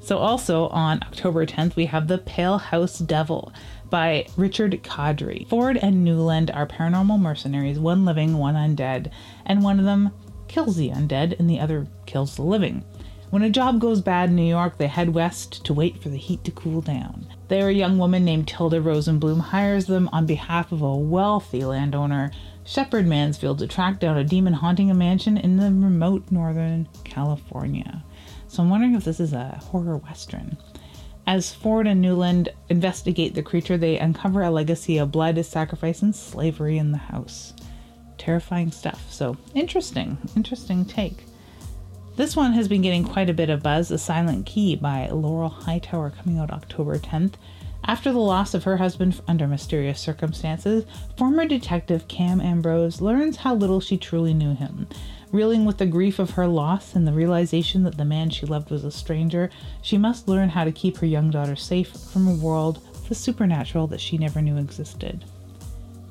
So, 0.00 0.18
also 0.18 0.68
on 0.68 1.00
October 1.02 1.46
10th, 1.46 1.76
we 1.76 1.86
have 1.86 2.08
The 2.08 2.18
Pale 2.18 2.58
House 2.58 2.98
Devil 2.98 3.52
by 3.88 4.26
Richard 4.36 4.82
Kadrey. 4.82 5.48
Ford 5.48 5.78
and 5.78 6.04
Newland 6.04 6.50
are 6.50 6.66
paranormal 6.66 7.20
mercenaries, 7.20 7.78
one 7.78 8.04
living, 8.04 8.36
one 8.36 8.54
undead, 8.54 9.10
and 9.46 9.62
one 9.62 9.78
of 9.78 9.84
them 9.84 10.10
kills 10.48 10.76
the 10.76 10.90
undead 10.90 11.38
and 11.38 11.48
the 11.48 11.60
other 11.60 11.86
kills 12.04 12.36
the 12.36 12.42
living. 12.42 12.84
When 13.30 13.42
a 13.42 13.50
job 13.50 13.80
goes 13.80 14.00
bad 14.00 14.28
in 14.28 14.36
New 14.36 14.42
York, 14.42 14.78
they 14.78 14.88
head 14.88 15.14
west 15.14 15.64
to 15.64 15.74
wait 15.74 16.02
for 16.02 16.08
the 16.08 16.16
heat 16.18 16.44
to 16.44 16.50
cool 16.50 16.80
down. 16.80 17.26
There, 17.48 17.68
a 17.68 17.74
young 17.74 17.98
woman 17.98 18.24
named 18.24 18.48
Tilda 18.48 18.80
Rosenblum 18.80 19.38
hires 19.38 19.84
them 19.84 20.08
on 20.12 20.24
behalf 20.24 20.72
of 20.72 20.80
a 20.80 20.96
wealthy 20.96 21.62
landowner, 21.62 22.30
Shepard 22.64 23.06
Mansfield, 23.06 23.58
to 23.58 23.66
track 23.66 24.00
down 24.00 24.16
a 24.16 24.24
demon 24.24 24.54
haunting 24.54 24.90
a 24.90 24.94
mansion 24.94 25.36
in 25.36 25.58
the 25.58 25.64
remote 25.64 26.30
northern 26.30 26.88
California. 27.04 28.02
So 28.48 28.62
I'm 28.62 28.70
wondering 28.70 28.94
if 28.94 29.04
this 29.04 29.20
is 29.20 29.34
a 29.34 29.60
horror 29.62 29.98
western. 29.98 30.56
As 31.26 31.52
Ford 31.52 31.86
and 31.86 32.00
Newland 32.00 32.48
investigate 32.70 33.34
the 33.34 33.42
creature, 33.42 33.76
they 33.76 33.98
uncover 33.98 34.42
a 34.42 34.50
legacy 34.50 34.96
of 34.96 35.12
blood, 35.12 35.44
sacrifice, 35.44 36.00
and 36.00 36.14
slavery 36.14 36.78
in 36.78 36.92
the 36.92 36.98
house. 36.98 37.52
Terrifying 38.16 38.70
stuff. 38.70 39.04
So, 39.10 39.36
interesting, 39.54 40.16
interesting 40.34 40.86
take. 40.86 41.24
This 42.16 42.36
one 42.36 42.52
has 42.52 42.68
been 42.68 42.82
getting 42.82 43.02
quite 43.02 43.28
a 43.28 43.34
bit 43.34 43.50
of 43.50 43.64
buzz 43.64 43.88
The 43.88 43.98
Silent 43.98 44.46
Key 44.46 44.76
by 44.76 45.08
Laurel 45.08 45.48
Hightower, 45.48 46.10
coming 46.10 46.38
out 46.38 46.52
October 46.52 46.96
10th. 46.96 47.32
After 47.84 48.12
the 48.12 48.20
loss 48.20 48.54
of 48.54 48.62
her 48.62 48.76
husband 48.76 49.20
under 49.26 49.48
mysterious 49.48 49.98
circumstances, 49.98 50.84
former 51.16 51.44
detective 51.44 52.06
Cam 52.06 52.40
Ambrose 52.40 53.00
learns 53.00 53.38
how 53.38 53.56
little 53.56 53.80
she 53.80 53.96
truly 53.96 54.32
knew 54.32 54.54
him. 54.54 54.86
Reeling 55.32 55.64
with 55.64 55.78
the 55.78 55.86
grief 55.86 56.20
of 56.20 56.30
her 56.30 56.46
loss 56.46 56.94
and 56.94 57.04
the 57.04 57.12
realization 57.12 57.82
that 57.82 57.96
the 57.96 58.04
man 58.04 58.30
she 58.30 58.46
loved 58.46 58.70
was 58.70 58.84
a 58.84 58.92
stranger, 58.92 59.50
she 59.82 59.98
must 59.98 60.28
learn 60.28 60.50
how 60.50 60.62
to 60.62 60.70
keep 60.70 60.98
her 60.98 61.06
young 61.06 61.32
daughter 61.32 61.56
safe 61.56 61.88
from 61.88 62.28
a 62.28 62.34
world, 62.34 62.76
of 62.94 63.08
the 63.08 63.16
supernatural 63.16 63.88
that 63.88 64.00
she 64.00 64.18
never 64.18 64.40
knew 64.40 64.56
existed. 64.56 65.24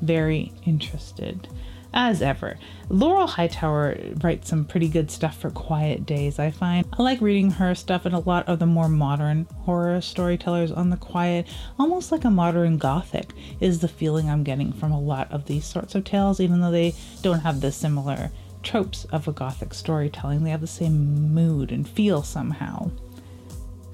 Very 0.01 0.51
interested 0.65 1.47
as 1.93 2.21
ever. 2.21 2.57
Laurel 2.89 3.27
Hightower 3.27 3.97
writes 4.23 4.49
some 4.49 4.65
pretty 4.65 4.87
good 4.87 5.11
stuff 5.11 5.37
for 5.37 5.49
quiet 5.49 6.05
days, 6.05 6.39
I 6.39 6.51
find. 6.51 6.85
I 6.93 7.01
like 7.01 7.21
reading 7.21 7.51
her 7.51 7.75
stuff 7.75 8.05
and 8.05 8.15
a 8.15 8.19
lot 8.19 8.47
of 8.47 8.59
the 8.59 8.65
more 8.65 8.89
modern 8.89 9.45
horror 9.61 10.01
storytellers 10.01 10.71
on 10.71 10.89
the 10.89 10.97
quiet, 10.97 11.47
almost 11.77 12.11
like 12.11 12.25
a 12.25 12.29
modern 12.29 12.77
gothic, 12.77 13.31
is 13.59 13.79
the 13.79 13.87
feeling 13.87 14.29
I'm 14.29 14.43
getting 14.43 14.73
from 14.73 14.91
a 14.91 14.99
lot 14.99 15.31
of 15.31 15.45
these 15.45 15.65
sorts 15.65 15.95
of 15.95 16.03
tales, 16.03 16.39
even 16.39 16.61
though 16.61 16.71
they 16.71 16.93
don't 17.21 17.39
have 17.39 17.61
the 17.61 17.71
similar 17.71 18.31
tropes 18.63 19.05
of 19.05 19.27
a 19.27 19.33
gothic 19.33 19.73
storytelling. 19.73 20.43
They 20.43 20.51
have 20.51 20.61
the 20.61 20.67
same 20.67 21.33
mood 21.33 21.71
and 21.71 21.87
feel 21.87 22.23
somehow. 22.23 22.91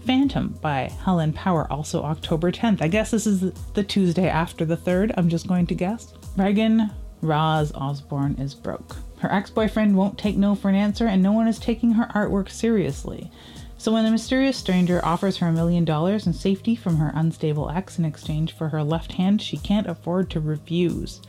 Phantom 0.06 0.58
by 0.62 0.92
Helen 1.04 1.34
Power, 1.34 1.72
also 1.72 2.04
October 2.04 2.52
10th. 2.52 2.82
I 2.82 2.88
guess 2.88 3.12
this 3.12 3.28
is 3.28 3.52
the 3.74 3.84
Tuesday 3.84 4.28
after 4.28 4.66
the 4.66 4.78
3rd, 4.78 5.14
I'm 5.18 5.30
just 5.30 5.48
going 5.48 5.68
to 5.68 5.76
guess. 5.76 6.14
Regan 6.38 6.90
Roz 7.22 7.72
Osborne 7.74 8.36
is 8.36 8.56
broke. 8.56 8.98
Her 9.20 9.32
ex 9.32 9.50
boyfriend 9.50 9.98
won't 9.98 10.18
take 10.18 10.38
no 10.38 10.56
for 10.56 10.70
an 10.70 10.76
answer, 10.76 11.06
and 11.06 11.22
no 11.22 11.32
one 11.32 11.48
is 11.48 11.60
taking 11.60 11.92
her 11.92 12.10
artwork 12.16 12.50
seriously. 12.50 13.32
So, 13.78 13.94
when 13.94 14.04
the 14.04 14.12
mysterious 14.12 14.58
stranger 14.58 15.04
offers 15.04 15.38
her 15.38 15.48
a 15.48 15.54
million 15.54 15.86
dollars 15.86 16.26
and 16.26 16.36
safety 16.36 16.76
from 16.76 16.98
her 16.98 17.12
unstable 17.16 17.70
ex 17.70 17.98
in 17.98 18.06
exchange 18.06 18.54
for 18.54 18.70
her 18.70 18.84
left 18.84 19.14
hand, 19.14 19.42
she 19.42 19.58
can't 19.58 19.88
afford 19.88 20.30
to 20.32 20.40
refuse. 20.40 21.22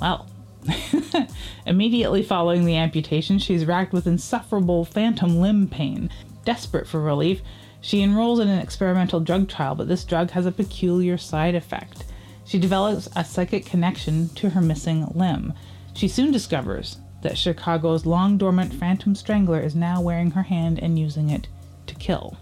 Well, 0.00 0.28
immediately 1.66 2.22
following 2.22 2.64
the 2.64 2.76
amputation, 2.76 3.38
she's 3.38 3.66
racked 3.66 3.92
with 3.92 4.06
insufferable 4.06 4.84
phantom 4.84 5.40
limb 5.40 5.68
pain. 5.68 6.10
Desperate 6.44 6.86
for 6.86 7.00
relief, 7.00 7.42
she 7.80 8.00
enrolls 8.00 8.38
in 8.38 8.48
an 8.48 8.60
experimental 8.60 9.20
drug 9.20 9.48
trial, 9.48 9.74
but 9.74 9.88
this 9.88 10.04
drug 10.04 10.30
has 10.30 10.46
a 10.46 10.52
peculiar 10.52 11.18
side 11.18 11.54
effect. 11.54 12.04
She 12.52 12.58
develops 12.58 13.08
a 13.16 13.24
psychic 13.24 13.64
connection 13.64 14.28
to 14.34 14.50
her 14.50 14.60
missing 14.60 15.06
limb. 15.14 15.54
She 15.94 16.06
soon 16.06 16.32
discovers 16.32 16.98
that 17.22 17.38
Chicago's 17.38 18.04
long 18.04 18.36
dormant 18.36 18.74
phantom 18.74 19.14
strangler 19.14 19.58
is 19.58 19.74
now 19.74 20.02
wearing 20.02 20.32
her 20.32 20.42
hand 20.42 20.78
and 20.78 20.98
using 20.98 21.30
it 21.30 21.48
to 21.86 21.94
kill. 21.94 22.36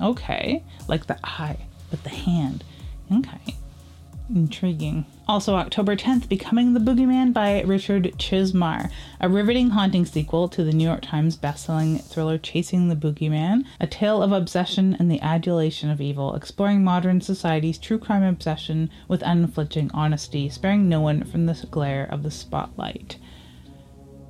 Okay, 0.00 0.64
like 0.88 1.04
the 1.04 1.18
eye, 1.22 1.58
but 1.90 2.02
the 2.02 2.08
hand. 2.08 2.64
Okay. 3.12 3.54
Intriguing. 4.34 5.06
Also, 5.28 5.54
October 5.54 5.94
10th, 5.94 6.28
Becoming 6.28 6.74
the 6.74 6.80
Boogeyman 6.80 7.32
by 7.32 7.60
Richard 7.62 8.12
Chizmar, 8.18 8.90
a 9.20 9.28
riveting 9.28 9.70
haunting 9.70 10.04
sequel 10.04 10.48
to 10.48 10.64
the 10.64 10.72
New 10.72 10.84
York 10.84 11.02
Times 11.02 11.36
bestselling 11.36 12.02
thriller 12.02 12.36
Chasing 12.36 12.88
the 12.88 12.96
Boogeyman, 12.96 13.64
a 13.80 13.86
tale 13.86 14.22
of 14.22 14.32
obsession 14.32 14.96
and 14.98 15.10
the 15.10 15.20
adulation 15.20 15.90
of 15.90 16.00
evil, 16.00 16.34
exploring 16.34 16.82
modern 16.82 17.20
society's 17.20 17.78
true 17.78 17.98
crime 17.98 18.24
obsession 18.24 18.90
with 19.06 19.22
unflinching 19.22 19.90
honesty, 19.94 20.48
sparing 20.48 20.88
no 20.88 21.00
one 21.00 21.22
from 21.22 21.46
the 21.46 21.66
glare 21.70 22.04
of 22.04 22.22
the 22.22 22.30
spotlight 22.30 23.18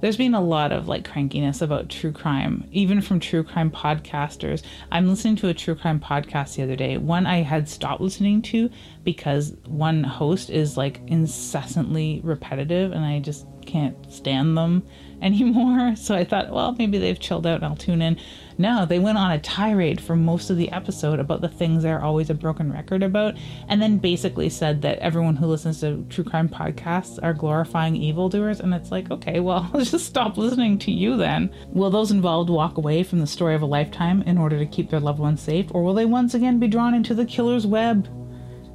there's 0.00 0.16
been 0.16 0.34
a 0.34 0.40
lot 0.40 0.72
of 0.72 0.88
like 0.88 1.08
crankiness 1.08 1.62
about 1.62 1.88
true 1.88 2.12
crime, 2.12 2.68
even 2.72 3.00
from 3.00 3.20
true 3.20 3.42
crime 3.42 3.70
podcasters. 3.70 4.62
I'm 4.90 5.08
listening 5.08 5.36
to 5.36 5.48
a 5.48 5.54
true 5.54 5.74
crime 5.74 6.00
podcast 6.00 6.56
the 6.56 6.62
other 6.62 6.76
day. 6.76 6.98
One 6.98 7.26
I 7.26 7.42
had 7.42 7.68
stopped 7.68 8.00
listening 8.00 8.42
to 8.42 8.70
because 9.04 9.54
one 9.66 10.04
host 10.04 10.50
is 10.50 10.76
like 10.76 11.00
incessantly 11.06 12.20
repetitive 12.22 12.92
and 12.92 13.04
I 13.04 13.20
just 13.20 13.46
can't 13.64 13.96
stand 14.12 14.56
them 14.56 14.82
anymore. 15.22 15.94
So 16.06 16.14
I 16.14 16.24
thought, 16.24 16.50
well, 16.50 16.74
maybe 16.78 16.98
they've 16.98 17.18
chilled 17.18 17.46
out 17.46 17.56
and 17.56 17.64
I'll 17.64 17.76
tune 17.76 18.02
in. 18.02 18.18
No, 18.58 18.86
they 18.86 18.98
went 18.98 19.18
on 19.18 19.32
a 19.32 19.38
tirade 19.38 20.00
for 20.00 20.16
most 20.16 20.50
of 20.50 20.56
the 20.56 20.70
episode 20.70 21.18
about 21.18 21.40
the 21.40 21.48
things 21.48 21.82
they're 21.82 22.02
always 22.02 22.30
a 22.30 22.34
broken 22.34 22.72
record 22.72 23.02
about, 23.02 23.34
and 23.68 23.82
then 23.82 23.98
basically 23.98 24.48
said 24.48 24.82
that 24.82 24.98
everyone 25.00 25.36
who 25.36 25.46
listens 25.46 25.80
to 25.80 26.06
true 26.08 26.24
crime 26.24 26.48
podcasts 26.48 27.18
are 27.22 27.34
glorifying 27.34 27.96
evildoers. 27.96 28.60
And 28.60 28.72
it's 28.72 28.90
like, 28.90 29.10
okay, 29.10 29.40
well, 29.40 29.68
let's 29.74 29.90
just 29.90 30.06
stop 30.06 30.36
listening 30.36 30.78
to 30.80 30.90
you 30.90 31.16
then. 31.16 31.50
Will 31.68 31.90
those 31.90 32.10
involved 32.10 32.48
walk 32.48 32.78
away 32.78 33.02
from 33.02 33.20
the 33.20 33.26
story 33.26 33.54
of 33.54 33.62
a 33.62 33.66
lifetime 33.66 34.22
in 34.22 34.38
order 34.38 34.58
to 34.58 34.66
keep 34.66 34.90
their 34.90 35.00
loved 35.00 35.18
ones 35.18 35.42
safe, 35.42 35.66
or 35.70 35.82
will 35.82 35.94
they 35.94 36.06
once 36.06 36.34
again 36.34 36.58
be 36.58 36.68
drawn 36.68 36.94
into 36.94 37.14
the 37.14 37.26
killer's 37.26 37.66
web? 37.66 38.08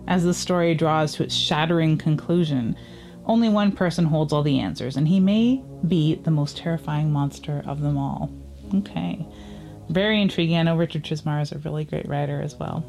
As 0.07 0.23
the 0.23 0.33
story 0.33 0.75
draws 0.75 1.13
to 1.15 1.23
its 1.23 1.35
shattering 1.35 1.97
conclusion, 1.97 2.75
only 3.31 3.47
one 3.47 3.71
person 3.71 4.03
holds 4.03 4.33
all 4.33 4.43
the 4.43 4.59
answers, 4.59 4.97
and 4.97 5.07
he 5.07 5.21
may 5.21 5.63
be 5.87 6.15
the 6.15 6.29
most 6.29 6.57
terrifying 6.57 7.13
monster 7.13 7.63
of 7.65 7.79
them 7.79 7.97
all. 7.97 8.29
Okay. 8.75 9.25
Very 9.89 10.21
intriguing. 10.21 10.57
I 10.57 10.63
know 10.63 10.75
Richard 10.75 11.03
Chizmar 11.03 11.41
is 11.41 11.53
a 11.53 11.59
really 11.59 11.85
great 11.85 12.09
writer 12.09 12.41
as 12.41 12.55
well. 12.55 12.83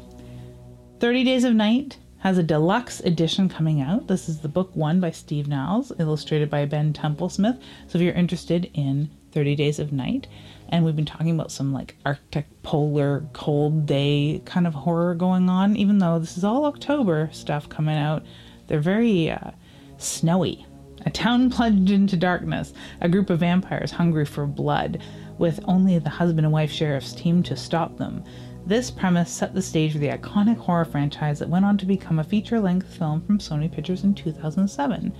30 0.99 1.23
Days 1.23 1.45
of 1.45 1.53
Night 1.53 1.97
has 2.19 2.37
a 2.37 2.43
deluxe 2.43 2.99
edition 2.99 3.47
coming 3.47 3.79
out. 3.79 4.07
This 4.07 4.27
is 4.27 4.41
the 4.41 4.49
book 4.49 4.69
one 4.75 4.99
by 4.99 5.11
Steve 5.11 5.47
Niles, 5.47 5.93
illustrated 5.97 6.49
by 6.49 6.65
Ben 6.65 6.91
Templesmith. 6.91 7.61
So 7.87 7.97
if 7.97 8.01
you're 8.01 8.13
interested 8.13 8.69
in 8.73 9.09
30 9.31 9.55
Days 9.55 9.79
of 9.79 9.93
Night, 9.93 10.27
and 10.67 10.83
we've 10.83 10.95
been 10.95 11.05
talking 11.05 11.31
about 11.31 11.53
some 11.53 11.71
like 11.71 11.95
Arctic 12.05 12.47
polar 12.63 13.25
cold 13.31 13.85
day 13.85 14.41
kind 14.43 14.67
of 14.67 14.73
horror 14.73 15.15
going 15.15 15.47
on, 15.47 15.77
even 15.77 15.99
though 15.99 16.19
this 16.19 16.37
is 16.37 16.43
all 16.43 16.65
October 16.65 17.29
stuff 17.31 17.69
coming 17.69 17.97
out, 17.97 18.25
they're 18.67 18.81
very 18.81 19.31
uh, 19.31 19.51
snowy. 19.97 20.65
A 21.05 21.09
town 21.09 21.49
plunged 21.49 21.91
into 21.91 22.15
darkness, 22.15 22.73
a 23.01 23.09
group 23.09 23.29
of 23.29 23.39
vampires 23.39 23.91
hungry 23.91 24.25
for 24.25 24.45
blood, 24.45 25.01
with 25.37 25.59
only 25.65 25.99
the 25.99 26.09
husband 26.09 26.45
and 26.45 26.53
wife 26.53 26.71
sheriff's 26.71 27.13
team 27.13 27.43
to 27.43 27.55
stop 27.55 27.97
them. 27.97 28.23
This 28.65 28.89
premise 28.89 29.29
set 29.29 29.53
the 29.53 29.61
stage 29.61 29.91
for 29.91 29.97
the 29.97 30.09
iconic 30.09 30.57
horror 30.57 30.85
franchise 30.85 31.39
that 31.39 31.49
went 31.49 31.65
on 31.65 31.77
to 31.79 31.85
become 31.85 32.19
a 32.19 32.23
feature 32.23 32.59
length 32.59 32.95
film 32.95 33.21
from 33.21 33.39
Sony 33.39 33.69
Pictures 33.69 34.05
in 34.05 34.13
2007. 34.13 35.13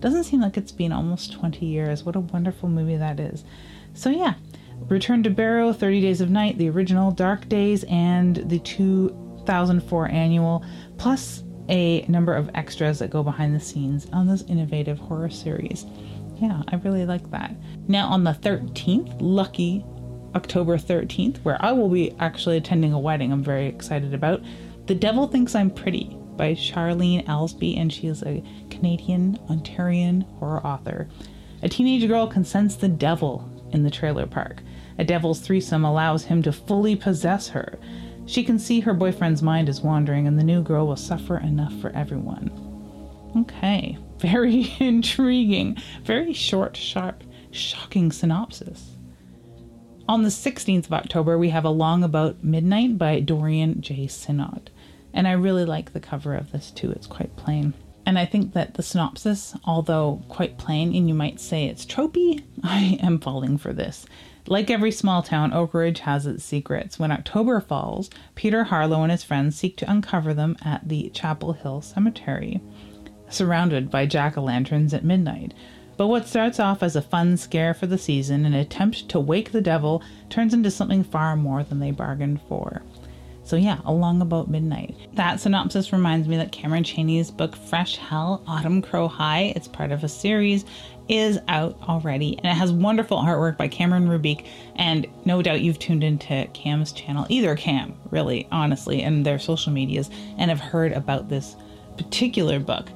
Doesn't 0.00 0.24
seem 0.24 0.40
like 0.40 0.56
it's 0.56 0.72
been 0.72 0.92
almost 0.92 1.32
20 1.32 1.64
years. 1.64 2.04
What 2.04 2.16
a 2.16 2.20
wonderful 2.20 2.68
movie 2.68 2.96
that 2.96 3.18
is. 3.18 3.44
So, 3.94 4.10
yeah, 4.10 4.34
Return 4.88 5.22
to 5.22 5.30
Barrow, 5.30 5.72
30 5.72 6.00
Days 6.00 6.20
of 6.20 6.30
Night, 6.30 6.58
the 6.58 6.68
original 6.68 7.10
Dark 7.10 7.48
Days, 7.48 7.84
and 7.84 8.36
the 8.36 8.58
2004 8.58 10.08
annual, 10.08 10.64
plus 10.96 11.44
a 11.70 12.04
number 12.08 12.34
of 12.34 12.50
extras 12.54 12.98
that 12.98 13.10
go 13.10 13.22
behind 13.22 13.54
the 13.54 13.60
scenes 13.60 14.06
on 14.12 14.26
this 14.26 14.42
innovative 14.42 14.98
horror 14.98 15.30
series. 15.30 15.86
Yeah, 16.36 16.62
I 16.68 16.76
really 16.76 17.06
like 17.06 17.30
that. 17.30 17.54
Now, 17.86 18.08
on 18.08 18.24
the 18.24 18.32
13th, 18.32 19.16
lucky 19.20 19.84
October 20.34 20.76
13th, 20.76 21.38
where 21.44 21.56
I 21.60 21.72
will 21.72 21.88
be 21.88 22.14
actually 22.18 22.56
attending 22.56 22.92
a 22.92 22.98
wedding 22.98 23.32
I'm 23.32 23.42
very 23.42 23.66
excited 23.66 24.14
about, 24.14 24.42
The 24.86 24.94
Devil 24.94 25.28
Thinks 25.28 25.54
I'm 25.54 25.70
Pretty 25.70 26.16
by 26.36 26.54
Charlene 26.54 27.26
Elsby, 27.26 27.76
and 27.76 27.92
she 27.92 28.06
is 28.06 28.22
a 28.22 28.42
Canadian 28.70 29.38
Ontarian 29.48 30.26
horror 30.38 30.66
author. 30.66 31.08
A 31.62 31.68
teenage 31.68 32.08
girl 32.08 32.26
can 32.26 32.44
sense 32.44 32.74
the 32.76 32.88
devil 32.88 33.48
in 33.72 33.82
the 33.82 33.90
trailer 33.90 34.26
park. 34.26 34.62
A 34.98 35.04
devil's 35.04 35.40
threesome 35.40 35.84
allows 35.84 36.24
him 36.24 36.42
to 36.42 36.52
fully 36.52 36.96
possess 36.96 37.48
her. 37.48 37.78
She 38.30 38.44
can 38.44 38.60
see 38.60 38.78
her 38.78 38.94
boyfriend's 38.94 39.42
mind 39.42 39.68
is 39.68 39.80
wandering, 39.80 40.28
and 40.28 40.38
the 40.38 40.44
new 40.44 40.62
girl 40.62 40.86
will 40.86 40.94
suffer 40.94 41.38
enough 41.38 41.74
for 41.80 41.90
everyone. 41.90 42.48
Okay, 43.36 43.98
very 44.18 44.72
intriguing, 44.78 45.76
very 46.04 46.32
short, 46.32 46.76
sharp, 46.76 47.24
shocking 47.50 48.12
synopsis. 48.12 48.94
On 50.08 50.22
the 50.22 50.28
16th 50.28 50.86
of 50.86 50.92
October, 50.92 51.38
we 51.38 51.48
have 51.48 51.64
Along 51.64 52.04
About 52.04 52.44
Midnight 52.44 52.96
by 52.96 53.18
Dorian 53.18 53.80
J. 53.80 54.06
Sinnott. 54.06 54.70
And 55.12 55.26
I 55.26 55.32
really 55.32 55.64
like 55.64 55.92
the 55.92 55.98
cover 55.98 56.36
of 56.36 56.52
this 56.52 56.70
too, 56.70 56.92
it's 56.92 57.08
quite 57.08 57.34
plain. 57.34 57.74
And 58.06 58.16
I 58.16 58.26
think 58.26 58.52
that 58.52 58.74
the 58.74 58.84
synopsis, 58.84 59.56
although 59.64 60.22
quite 60.28 60.56
plain 60.56 60.94
and 60.94 61.08
you 61.08 61.14
might 61.14 61.40
say 61.40 61.64
it's 61.66 61.84
tropey, 61.84 62.44
I 62.62 62.96
am 63.02 63.18
falling 63.18 63.58
for 63.58 63.72
this. 63.72 64.06
Like 64.46 64.70
every 64.70 64.90
small 64.90 65.22
town, 65.22 65.52
Oak 65.52 65.74
Ridge 65.74 66.00
has 66.00 66.26
its 66.26 66.44
secrets. 66.44 66.98
When 66.98 67.12
October 67.12 67.60
falls, 67.60 68.10
Peter 68.34 68.64
Harlow 68.64 69.02
and 69.02 69.12
his 69.12 69.22
friends 69.22 69.56
seek 69.56 69.76
to 69.76 69.90
uncover 69.90 70.34
them 70.34 70.56
at 70.64 70.88
the 70.88 71.10
Chapel 71.10 71.52
Hill 71.52 71.82
Cemetery, 71.82 72.60
surrounded 73.28 73.90
by 73.90 74.06
jack 74.06 74.36
o' 74.36 74.42
lanterns 74.42 74.94
at 74.94 75.04
midnight. 75.04 75.54
But 75.96 76.06
what 76.08 76.26
starts 76.26 76.58
off 76.58 76.82
as 76.82 76.96
a 76.96 77.02
fun 77.02 77.36
scare 77.36 77.74
for 77.74 77.86
the 77.86 77.98
season, 77.98 78.46
an 78.46 78.54
attempt 78.54 79.08
to 79.10 79.20
wake 79.20 79.52
the 79.52 79.60
devil, 79.60 80.02
turns 80.30 80.54
into 80.54 80.70
something 80.70 81.04
far 81.04 81.36
more 81.36 81.62
than 81.62 81.78
they 81.78 81.90
bargained 81.90 82.40
for. 82.48 82.82
So, 83.44 83.56
yeah, 83.56 83.80
along 83.84 84.22
about 84.22 84.48
midnight. 84.48 84.96
That 85.14 85.40
synopsis 85.40 85.92
reminds 85.92 86.28
me 86.28 86.36
that 86.36 86.52
Cameron 86.52 86.84
Chaney's 86.84 87.30
book 87.30 87.56
Fresh 87.56 87.96
Hell, 87.96 88.42
Autumn 88.46 88.80
Crow 88.80 89.08
High, 89.08 89.52
it's 89.56 89.68
part 89.68 89.90
of 89.92 90.04
a 90.04 90.08
series, 90.08 90.64
is 91.10 91.40
out 91.48 91.76
already. 91.88 92.38
And 92.38 92.46
it 92.46 92.54
has 92.54 92.72
wonderful 92.72 93.18
artwork 93.18 93.56
by 93.56 93.66
Cameron 93.66 94.06
Rubick. 94.06 94.46
And 94.76 95.06
no 95.24 95.42
doubt 95.42 95.60
you've 95.60 95.80
tuned 95.80 96.04
into 96.04 96.48
Cam's 96.54 96.92
channel, 96.92 97.26
either 97.28 97.56
Cam, 97.56 97.94
really, 98.10 98.46
honestly, 98.52 99.02
and 99.02 99.26
their 99.26 99.40
social 99.40 99.72
medias, 99.72 100.08
and 100.38 100.50
have 100.50 100.60
heard 100.60 100.92
about 100.92 101.28
this 101.28 101.56
particular 101.98 102.60
book. 102.60 102.88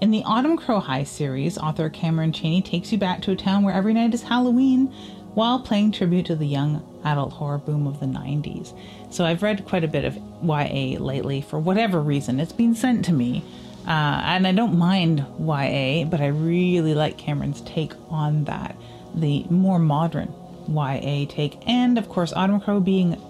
In 0.00 0.10
the 0.10 0.22
Autumn 0.24 0.56
Crow 0.56 0.80
High 0.80 1.04
series, 1.04 1.58
author 1.58 1.90
Cameron 1.90 2.32
Chaney 2.32 2.62
takes 2.62 2.90
you 2.90 2.98
back 2.98 3.20
to 3.22 3.32
a 3.32 3.36
town 3.36 3.64
where 3.64 3.74
every 3.74 3.92
night 3.92 4.14
is 4.14 4.22
Halloween 4.22 4.86
while 5.34 5.60
paying 5.60 5.92
tribute 5.92 6.26
to 6.26 6.36
the 6.36 6.46
young 6.46 6.82
adult 7.04 7.32
horror 7.32 7.58
boom 7.58 7.86
of 7.86 8.00
the 8.00 8.06
90s. 8.06 8.76
So 9.10 9.24
I've 9.24 9.42
read 9.42 9.66
quite 9.66 9.84
a 9.84 9.88
bit 9.88 10.04
of 10.04 10.16
YA 10.42 10.98
lately 10.98 11.42
for 11.42 11.58
whatever 11.58 12.00
reason. 12.00 12.40
It's 12.40 12.52
been 12.52 12.74
sent 12.74 13.04
to 13.06 13.12
me. 13.12 13.44
Uh, 13.86 14.20
and 14.24 14.46
I 14.46 14.52
don't 14.52 14.78
mind 14.78 15.24
YA, 15.38 16.04
but 16.04 16.20
I 16.20 16.26
really 16.26 16.94
like 16.94 17.16
Cameron's 17.16 17.60
take 17.62 17.92
on 18.10 18.44
that. 18.44 18.76
The 19.14 19.44
more 19.44 19.78
modern 19.78 20.34
YA 20.68 21.26
take. 21.28 21.58
And 21.66 21.96
of 21.96 22.08
course, 22.08 22.32
Autumn 22.32 22.60
Crow 22.60 22.80
being 22.80 23.20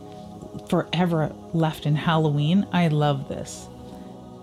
forever 0.69 1.33
left 1.53 1.87
in 1.87 1.95
Halloween. 1.95 2.67
I 2.73 2.89
love 2.89 3.29
this. 3.29 3.69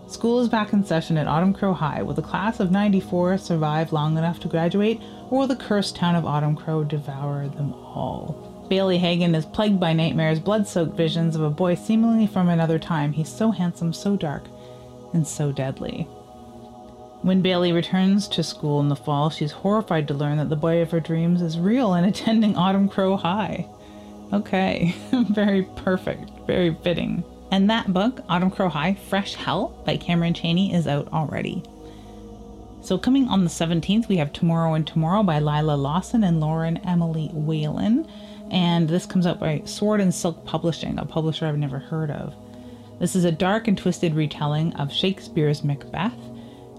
School 0.08 0.39
is 0.39 0.50
back 0.50 0.72
in 0.72 0.86
session 0.86 1.18
at 1.18 1.28
Autumn 1.28 1.54
Crow 1.54 1.74
High. 1.74 2.04
Will 2.04 2.13
the 2.13 2.22
class 2.22 2.60
of 2.60 2.72
94 2.72 3.39
survive 3.39 3.91
long 3.91 4.18
enough 4.18 4.39
to 4.41 4.48
graduate, 4.48 5.02
or 5.30 5.39
will 5.39 5.48
the 5.48 5.56
cursed 5.56 5.96
town 5.96 6.15
of 6.15 6.26
Autumn 6.26 6.56
Crow 6.56 6.84
devour 6.84 7.48
them 7.48 7.74
all? 7.74 8.65
Bailey 8.70 9.00
Hagen 9.00 9.34
is 9.36 9.46
plagued 9.46 9.80
by 9.80 9.94
nightmares, 9.94 10.39
blood 10.39 10.68
soaked 10.68 10.96
visions 10.96 11.36
of 11.36 11.41
a 11.41 11.50
boy 11.50 11.76
seemingly 11.76 12.28
from 12.28 12.50
another 12.50 12.78
time. 12.78 13.13
He's 13.13 13.30
so 13.30 13.52
handsome, 13.52 13.94
so 13.94 14.15
dark, 14.15 14.44
and 15.15 15.25
so 15.25 15.51
deadly. 15.51 16.04
When 17.23 17.41
Bailey 17.41 17.71
returns 17.71 18.28
to 18.28 18.43
school 18.43 18.80
in 18.82 18.89
the 18.89 18.95
fall, 18.95 19.32
she's 19.32 19.51
horrified 19.51 20.08
to 20.10 20.13
learn 20.13 20.38
that 20.38 20.49
the 20.49 20.56
boy 20.56 20.82
of 20.84 20.91
her 20.91 20.99
dreams 20.99 21.41
is 21.41 21.58
real 21.58 21.95
and 21.95 22.06
attending 22.08 22.56
Autumn 22.56 22.88
Crow 22.88 23.17
High. 23.17 23.67
Okay, 24.32 24.93
very 25.12 25.63
perfect, 25.75 26.30
very 26.45 26.75
fitting. 26.84 27.23
And 27.51 27.69
that 27.69 27.93
book, 27.93 28.21
Autumn 28.30 28.51
Crow 28.51 28.69
High 28.69 28.93
Fresh 28.93 29.36
Hell 29.36 29.82
by 29.86 29.97
Cameron 29.97 30.34
Chaney, 30.34 30.73
is 30.73 30.88
out 30.88 31.08
already. 31.13 31.63
So, 32.82 32.99
coming 32.99 33.28
on 33.28 33.43
the 33.43 33.49
17th, 33.49 34.08
we 34.08 34.17
have 34.17 34.32
Tomorrow 34.32 34.75
and 34.75 34.86
Tomorrow 34.86 35.23
by 35.23 35.39
Lila 35.39 35.75
Lawson 35.75 36.23
and 36.23 36.39
Lauren 36.39 36.78
Emily 36.78 37.30
Whalen. 37.34 38.08
And 38.51 38.88
this 38.88 39.08
comes 39.08 39.25
out 39.25 39.39
by 39.39 39.63
Sword 39.65 40.01
and 40.01 40.13
Silk 40.13 40.45
Publishing, 40.45 40.99
a 40.99 41.06
publisher 41.06 41.47
I've 41.47 41.58
never 41.58 41.80
heard 41.80 42.12
of. 42.12 42.36
This 42.99 43.15
is 43.15 43.25
a 43.25 43.31
dark 43.31 43.67
and 43.67 43.77
twisted 43.77 44.15
retelling 44.15 44.73
of 44.75 44.91
Shakespeare's 44.91 45.63
Macbeth, 45.65 46.13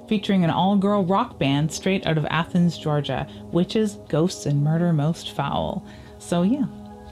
featuring 0.09 0.45
an 0.45 0.51
all 0.51 0.77
girl 0.77 1.05
rock 1.05 1.39
band 1.39 1.71
straight 1.71 2.07
out 2.07 2.17
of 2.17 2.25
Athens, 2.27 2.79
Georgia 2.79 3.29
witches, 3.53 3.97
ghosts, 4.09 4.47
and 4.47 4.65
murder 4.65 4.95
most 4.95 5.33
foul. 5.33 5.85
So, 6.19 6.43
yeah, 6.43 6.65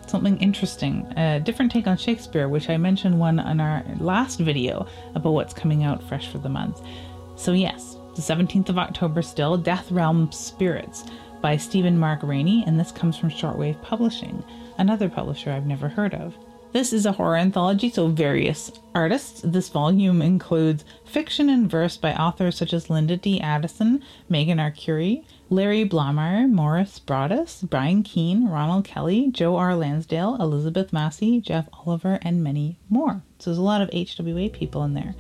something 0.07 0.39
interesting, 0.39 1.07
a 1.19 1.39
different 1.39 1.71
take 1.71 1.87
on 1.87 1.99
Shakespeare, 1.99 2.49
which 2.49 2.71
I 2.71 2.79
mentioned 2.79 3.19
one 3.19 3.39
on 3.41 3.61
our 3.61 3.85
last 3.99 4.41
video 4.41 4.87
about 5.15 5.33
what's 5.33 5.53
coming 5.53 5.85
out 5.85 6.03
fresh 6.03 6.29
for 6.29 6.39
the 6.39 6.49
month. 6.49 6.81
So, 7.37 7.53
yes, 7.53 7.99
the 8.15 8.23
17th 8.23 8.71
of 8.71 8.79
October 8.79 9.21
still, 9.21 9.59
Death 9.59 9.91
Realm 9.91 10.33
Spirits 10.33 11.05
by 11.43 11.59
Stephen 11.59 11.99
Mark 11.99 12.23
Rainey, 12.23 12.65
and 12.67 12.81
this 12.81 12.91
comes 12.91 13.19
from 13.19 13.31
Shortwave 13.31 13.83
Publishing, 13.83 14.43
another 14.79 15.11
publisher 15.11 15.53
I've 15.53 15.67
never 15.67 15.89
heard 15.89 16.15
of. 16.15 16.35
This 16.75 16.93
is 16.93 17.07
a 17.07 17.13
horror 17.13 17.37
anthology, 17.37 17.89
so 17.89 18.09
various 18.09 18.73
artists. 18.97 19.43
This 19.45 19.69
volume 19.69 20.21
includes 20.21 20.85
fiction 21.05 21.49
and 21.49 21.71
verse 21.71 21.97
by 21.97 22.13
authors 22.15 22.57
such 22.57 22.73
as 22.73 22.91
Linda 22.91 23.17
D. 23.17 23.41
Addison, 23.41 24.03
Megan 24.29 24.59
Arcuri, 24.59 25.25
Larry 25.51 25.89
Blomeyer, 25.89 26.51
Maurice 26.51 26.99
Broaddus, 26.99 27.63
Brian 27.63 28.03
Keene, 28.03 28.49
Ronald 28.49 28.85
Kelly, 28.85 29.31
Joe 29.31 29.55
R. 29.55 29.77
Lansdale, 29.77 30.37
Elizabeth 30.41 30.93
Massie, 30.93 31.41
Jeff 31.41 31.69
Oliver, 31.87 32.19
and 32.23 32.43
many 32.43 32.81
more. 32.89 33.23
So 33.39 33.51
there's 33.51 33.59
a 33.59 33.63
lot 33.63 33.81
of 33.81 33.91
HWA 33.91 34.53
people 34.53 34.83
in 34.83 34.95
there. 34.95 35.15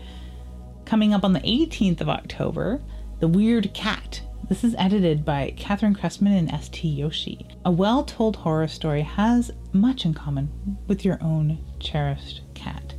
Coming 0.84 1.14
up 1.14 1.22
on 1.22 1.34
the 1.34 1.40
18th 1.40 2.00
of 2.00 2.08
October, 2.08 2.82
The 3.20 3.28
Weird 3.28 3.72
Cat. 3.72 4.22
This 4.46 4.62
is 4.62 4.74
edited 4.76 5.24
by 5.24 5.54
Katherine 5.56 5.94
Kerestman 5.94 6.38
and 6.38 6.50
S.T. 6.50 7.00
Joshi. 7.00 7.46
A 7.64 7.70
well 7.70 8.04
told 8.04 8.36
horror 8.36 8.68
story 8.68 9.00
has 9.00 9.50
much 9.72 10.04
in 10.04 10.12
common 10.12 10.50
with 10.86 11.02
your 11.02 11.16
own 11.22 11.58
cherished 11.80 12.42
cat. 12.52 12.94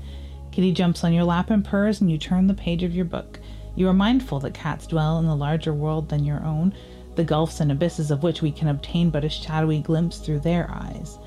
Kitty 0.52 0.72
jumps 0.72 1.04
on 1.04 1.14
your 1.14 1.24
lap 1.24 1.52
and 1.52 1.64
purrs, 1.64 2.02
and 2.02 2.10
you 2.10 2.18
turn 2.18 2.48
the 2.48 2.56
page 2.56 2.82
of 2.82 2.96
your 2.96 3.06
book. 3.06 3.40
You 3.76 3.88
are 3.88 3.94
mindful 3.94 4.40
that 4.40 4.56
cats 4.56 4.88
dwell 4.88 5.20
in 5.20 5.26
a 5.26 5.36
larger 5.36 5.72
world 5.72 6.10
than 6.10 6.26
your 6.26 6.44
own, 6.44 6.74
the 7.14 7.24
gulfs 7.24 7.60
and 7.60 7.72
abysses 7.72 8.10
of 8.10 8.24
which 8.24 8.42
we 8.42 8.52
can 8.52 8.70
obtain 8.70 9.12
but 9.12 9.24
a 9.24 9.30
shadowy 9.30 9.82
glimpse 9.82 10.18
through 10.18 10.40
their 10.40 10.68
eyes. 10.72 11.20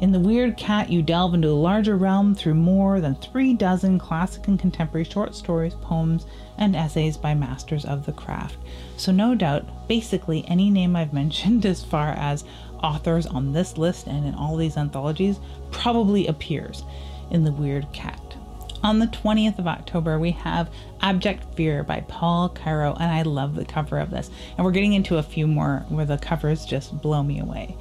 In 0.00 0.12
The 0.12 0.20
Weird 0.20 0.56
Cat, 0.56 0.90
you 0.90 1.02
delve 1.02 1.34
into 1.34 1.48
a 1.48 1.50
larger 1.50 1.96
realm 1.96 2.32
through 2.32 2.54
more 2.54 3.00
than 3.00 3.16
three 3.16 3.52
dozen 3.52 3.98
classic 3.98 4.46
and 4.46 4.56
contemporary 4.56 5.02
short 5.02 5.34
stories, 5.34 5.74
poems, 5.74 6.24
and 6.56 6.76
essays 6.76 7.16
by 7.16 7.34
masters 7.34 7.84
of 7.84 8.06
the 8.06 8.12
craft. 8.12 8.58
So, 8.96 9.10
no 9.10 9.34
doubt, 9.34 9.88
basically 9.88 10.44
any 10.46 10.70
name 10.70 10.94
I've 10.94 11.12
mentioned 11.12 11.66
as 11.66 11.82
far 11.82 12.10
as 12.10 12.44
authors 12.80 13.26
on 13.26 13.52
this 13.52 13.76
list 13.76 14.06
and 14.06 14.24
in 14.24 14.34
all 14.36 14.56
these 14.56 14.76
anthologies 14.76 15.40
probably 15.72 16.28
appears 16.28 16.84
in 17.32 17.42
The 17.42 17.50
Weird 17.50 17.92
Cat. 17.92 18.36
On 18.84 19.00
the 19.00 19.06
20th 19.08 19.58
of 19.58 19.66
October, 19.66 20.20
we 20.20 20.30
have 20.30 20.70
Abject 21.00 21.56
Fear 21.56 21.82
by 21.82 22.02
Paul 22.06 22.50
Cairo, 22.50 22.94
and 22.94 23.10
I 23.10 23.22
love 23.22 23.56
the 23.56 23.64
cover 23.64 23.98
of 23.98 24.10
this. 24.10 24.30
And 24.56 24.64
we're 24.64 24.70
getting 24.70 24.92
into 24.92 25.18
a 25.18 25.24
few 25.24 25.48
more 25.48 25.84
where 25.88 26.06
the 26.06 26.18
covers 26.18 26.64
just 26.64 27.02
blow 27.02 27.24
me 27.24 27.40
away. 27.40 27.76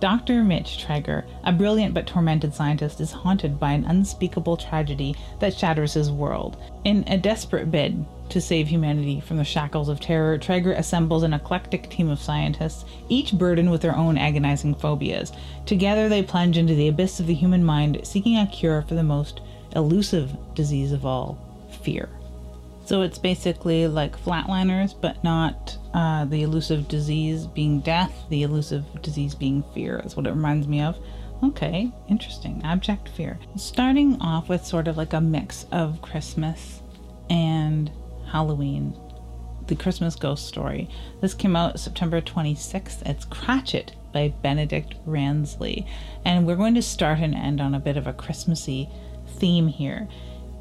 Dr. 0.00 0.44
Mitch 0.44 0.84
Trager, 0.84 1.24
a 1.44 1.52
brilliant 1.52 1.94
but 1.94 2.06
tormented 2.06 2.52
scientist, 2.52 3.00
is 3.00 3.12
haunted 3.12 3.58
by 3.58 3.72
an 3.72 3.84
unspeakable 3.84 4.56
tragedy 4.56 5.14
that 5.38 5.54
shatters 5.54 5.94
his 5.94 6.10
world. 6.10 6.56
In 6.84 7.04
a 7.06 7.16
desperate 7.16 7.70
bid 7.70 8.04
to 8.28 8.40
save 8.40 8.68
humanity 8.68 9.20
from 9.20 9.36
the 9.36 9.44
shackles 9.44 9.88
of 9.88 10.00
terror, 10.00 10.36
Trager 10.36 10.76
assembles 10.76 11.22
an 11.22 11.32
eclectic 11.32 11.88
team 11.90 12.10
of 12.10 12.20
scientists, 12.20 12.84
each 13.08 13.32
burdened 13.32 13.70
with 13.70 13.82
their 13.82 13.96
own 13.96 14.18
agonizing 14.18 14.74
phobias. 14.74 15.32
Together, 15.64 16.08
they 16.08 16.22
plunge 16.22 16.58
into 16.58 16.74
the 16.74 16.88
abyss 16.88 17.20
of 17.20 17.26
the 17.26 17.34
human 17.34 17.64
mind, 17.64 18.00
seeking 18.02 18.36
a 18.36 18.46
cure 18.46 18.82
for 18.82 18.94
the 18.94 19.02
most 19.02 19.40
elusive 19.74 20.36
disease 20.54 20.92
of 20.92 21.06
all 21.06 21.38
fear. 21.82 22.08
So 22.84 23.02
it's 23.02 23.18
basically 23.18 23.86
like 23.86 24.22
flatliners, 24.22 24.94
but 25.00 25.22
not 25.24 25.78
uh, 25.94 26.24
the 26.24 26.42
elusive 26.42 26.88
disease 26.88 27.46
being 27.46 27.80
death, 27.80 28.12
the 28.28 28.42
elusive 28.42 28.84
disease 29.00 29.34
being 29.34 29.62
fear. 29.72 30.00
That's 30.02 30.16
what 30.16 30.26
it 30.26 30.30
reminds 30.30 30.66
me 30.66 30.82
of. 30.82 30.98
Okay, 31.42 31.92
interesting. 32.08 32.60
Abject 32.64 33.08
fear. 33.08 33.38
Starting 33.56 34.20
off 34.20 34.48
with 34.48 34.66
sort 34.66 34.88
of 34.88 34.96
like 34.96 35.12
a 35.12 35.20
mix 35.20 35.66
of 35.70 36.02
Christmas 36.02 36.82
and 37.30 37.92
Halloween. 38.26 38.98
The 39.68 39.76
Christmas 39.76 40.16
Ghost 40.16 40.46
Story. 40.46 40.90
This 41.20 41.32
came 41.32 41.54
out 41.54 41.78
September 41.78 42.20
26th. 42.20 43.02
It's 43.06 43.24
Cratchit 43.24 43.92
by 44.12 44.34
Benedict 44.42 44.94
Ransley. 45.06 45.86
And 46.24 46.46
we're 46.46 46.56
going 46.56 46.74
to 46.74 46.82
start 46.82 47.20
and 47.20 47.34
end 47.34 47.60
on 47.60 47.74
a 47.74 47.80
bit 47.80 47.96
of 47.96 48.06
a 48.06 48.12
Christmassy 48.12 48.88
theme 49.36 49.68
here. 49.68 50.08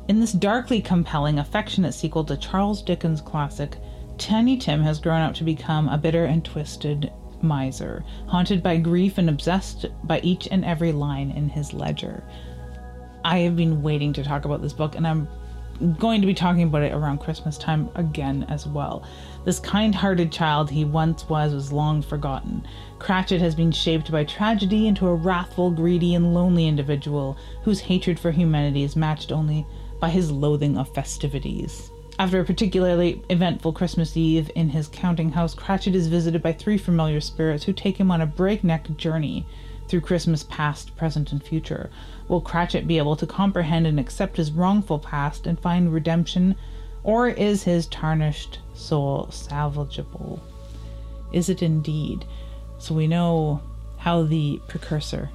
In 0.08 0.20
this 0.20 0.34
darkly 0.34 0.82
compelling, 0.82 1.40
affectionate 1.40 1.94
sequel 1.94 2.24
to 2.26 2.38
Charles 2.38 2.82
Dickens' 2.82 3.22
classic, 3.22 3.78
Tiny 4.18 4.58
Tim 4.58 4.82
has 4.84 5.00
grown 5.00 5.22
up 5.22 5.34
to 5.36 5.44
become 5.44 5.90
a 5.90 5.98
bitter 5.98 6.26
and 6.26 6.46
twisted 6.46 7.12
miser, 7.42 8.04
haunted 8.28 8.64
by 8.64 8.78
grief 8.78 9.18
and 9.18 9.30
obsessed 9.30 9.86
by 10.04 10.20
each 10.22 10.48
and 10.50 10.64
every 10.64 10.92
line 10.92 11.32
in 11.32 11.50
his 11.50 11.74
ledger. 11.74 12.24
I 13.26 13.40
have 13.40 13.56
been 13.56 13.82
waiting 13.82 14.14
to 14.14 14.24
talk 14.24 14.46
about 14.46 14.62
this 14.62 14.74
book, 14.74 14.96
and 14.96 15.08
I'm 15.08 15.28
going 15.98 16.22
to 16.22 16.28
be 16.28 16.34
talking 16.34 16.64
about 16.64 16.84
it 16.84 16.94
around 16.94 17.20
Christmas 17.20 17.58
time 17.58 17.90
again 17.96 18.46
as 18.50 18.68
well. 18.68 19.04
This 19.44 19.60
kind 19.60 19.94
hearted 19.94 20.32
child 20.32 20.70
he 20.70 20.86
once 20.86 21.28
was 21.28 21.54
was 21.54 21.74
long 21.74 22.02
forgotten. 22.02 22.66
Cratchit 23.00 23.42
has 23.42 23.56
been 23.56 23.72
shaped 23.72 24.12
by 24.12 24.24
tragedy 24.24 24.88
into 24.88 25.08
a 25.08 25.16
wrathful, 25.16 25.72
greedy, 25.72 26.16
and 26.16 26.34
lonely 26.34 26.68
individual 26.68 27.38
whose 27.64 27.80
hatred 27.80 28.20
for 28.20 28.32
humanity 28.32 28.84
is 28.84 28.96
matched 28.96 29.32
only 29.32 29.66
by 30.00 30.10
his 30.10 30.32
loathing 30.32 30.78
of 30.78 30.94
festivities. 30.94 31.90
After 32.24 32.40
a 32.40 32.46
particularly 32.46 33.22
eventful 33.30 33.74
Christmas 33.74 34.16
Eve 34.16 34.50
in 34.56 34.70
his 34.70 34.88
counting 34.88 35.34
house, 35.34 35.54
Cratchit 35.54 35.94
is 35.94 36.08
visited 36.08 36.42
by 36.42 36.54
three 36.54 36.78
familiar 36.78 37.20
spirits 37.20 37.66
who 37.66 37.74
take 37.74 37.98
him 37.98 38.12
on 38.12 38.22
a 38.22 38.26
breakneck 38.26 38.96
journey 38.96 39.46
through 39.90 40.00
Christmas 40.00 40.44
past, 40.44 40.96
present, 40.96 41.34
and 41.34 41.44
future. 41.44 41.90
Will 42.30 42.40
Cratchit 42.40 42.88
be 42.88 42.98
able 42.98 43.18
to 43.18 43.28
comprehend 43.28 43.86
and 43.86 44.00
accept 44.00 44.38
his 44.38 44.54
wrongful 44.54 45.00
past 45.00 45.46
and 45.46 45.60
find 45.60 45.94
redemption, 45.94 46.56
or 47.04 47.28
is 47.28 47.64
his 47.64 47.88
tarnished 47.88 48.60
soul 48.74 49.28
salvageable? 49.30 50.40
Is 51.34 51.50
it 51.50 51.62
indeed? 51.62 52.24
So 52.78 52.96
we 52.96 53.06
know 53.06 53.62
how 53.98 54.24
the 54.24 54.62
precursor 54.70 55.30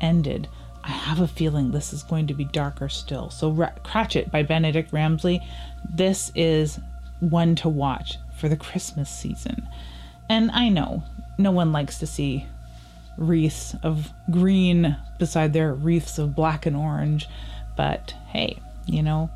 ended. 0.00 0.48
I 0.84 0.90
have 0.90 1.20
a 1.20 1.28
feeling 1.28 1.70
this 1.70 1.92
is 1.92 2.02
going 2.02 2.26
to 2.26 2.34
be 2.34 2.44
darker 2.44 2.88
still. 2.88 3.30
So, 3.30 3.50
Ra- 3.50 3.72
Cratchit 3.84 4.30
by 4.30 4.42
Benedict 4.42 4.92
Ramsay, 4.92 5.40
this 5.88 6.32
is 6.34 6.80
one 7.20 7.54
to 7.56 7.68
watch 7.68 8.18
for 8.36 8.48
the 8.48 8.56
Christmas 8.56 9.08
season. 9.08 9.68
And 10.28 10.50
I 10.50 10.68
know 10.68 11.04
no 11.38 11.50
one 11.50 11.72
likes 11.72 11.98
to 11.98 12.06
see 12.06 12.46
wreaths 13.16 13.76
of 13.82 14.10
green 14.30 14.96
beside 15.18 15.52
their 15.52 15.74
wreaths 15.74 16.18
of 16.18 16.34
black 16.34 16.66
and 16.66 16.76
orange. 16.76 17.28
But 17.76 18.14
hey, 18.28 18.58
you 18.86 19.02
know, 19.02 19.30